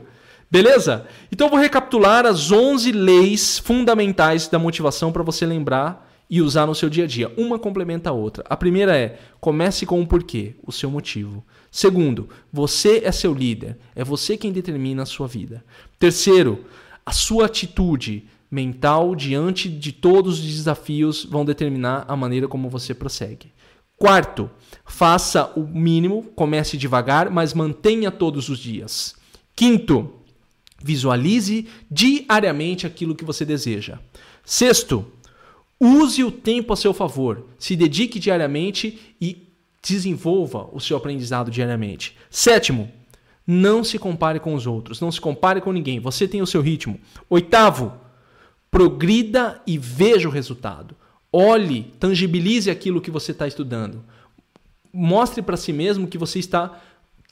[0.50, 1.06] Beleza?
[1.30, 6.66] Então eu vou recapitular as 11 leis fundamentais da motivação para você lembrar e usar
[6.66, 7.32] no seu dia a dia.
[7.36, 8.44] Uma complementa a outra.
[8.48, 11.44] A primeira é: comece com o porquê, o seu motivo.
[11.70, 15.64] Segundo, você é seu líder, é você quem determina a sua vida.
[15.98, 16.64] Terceiro,
[17.04, 22.92] a sua atitude mental diante de todos os desafios vão determinar a maneira como você
[22.92, 23.50] prossegue.
[23.96, 24.50] Quarto,
[24.84, 29.14] faça o mínimo, comece devagar, mas mantenha todos os dias.
[29.54, 30.12] Quinto,
[30.82, 33.98] visualize diariamente aquilo que você deseja.
[34.44, 35.06] Sexto,
[35.78, 37.46] use o tempo a seu favor.
[37.58, 39.48] Se dedique diariamente e
[39.82, 42.16] desenvolva o seu aprendizado diariamente.
[42.30, 42.90] Sétimo,
[43.46, 45.98] não se compare com os outros, não se compare com ninguém.
[46.00, 47.00] Você tem o seu ritmo.
[47.28, 47.92] Oitavo,
[48.70, 50.96] progrida e veja o resultado.
[51.32, 54.04] Olhe, tangibilize aquilo que você está estudando.
[54.92, 56.78] Mostre para si mesmo que você está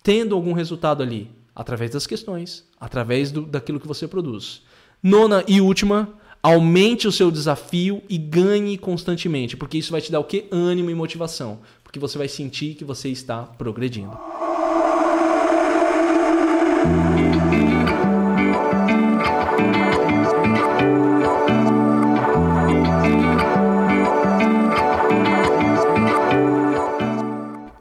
[0.03, 4.63] tendo algum resultado ali, através das questões, através do, daquilo que você produz.
[5.03, 6.09] Nona e última,
[6.43, 10.47] aumente o seu desafio e ganhe constantemente, porque isso vai te dar o que?
[10.51, 14.17] Ânimo e motivação, porque você vai sentir que você está progredindo.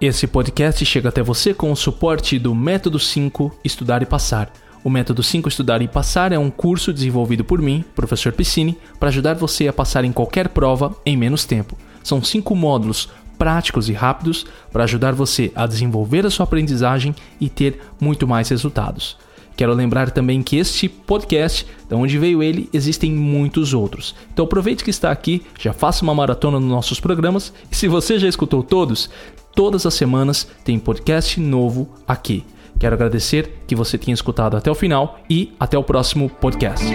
[0.01, 4.49] Esse podcast chega até você com o suporte do Método 5 Estudar e Passar.
[4.81, 9.09] O Método 5 Estudar e Passar é um curso desenvolvido por mim, professor Piscine, para
[9.09, 11.77] ajudar você a passar em qualquer prova em menos tempo.
[12.01, 17.49] São cinco módulos práticos e rápidos para ajudar você a desenvolver a sua aprendizagem e
[17.49, 19.17] ter muito mais resultados.
[19.59, 24.15] Quero lembrar também que este podcast, de onde veio ele, existem muitos outros.
[24.31, 28.17] Então aproveite que está aqui, já faça uma maratona nos nossos programas e se você
[28.17, 29.09] já escutou todos,
[29.53, 32.45] todas as semanas tem podcast novo aqui.
[32.79, 36.85] Quero agradecer que você tenha escutado até o final e até o próximo podcast.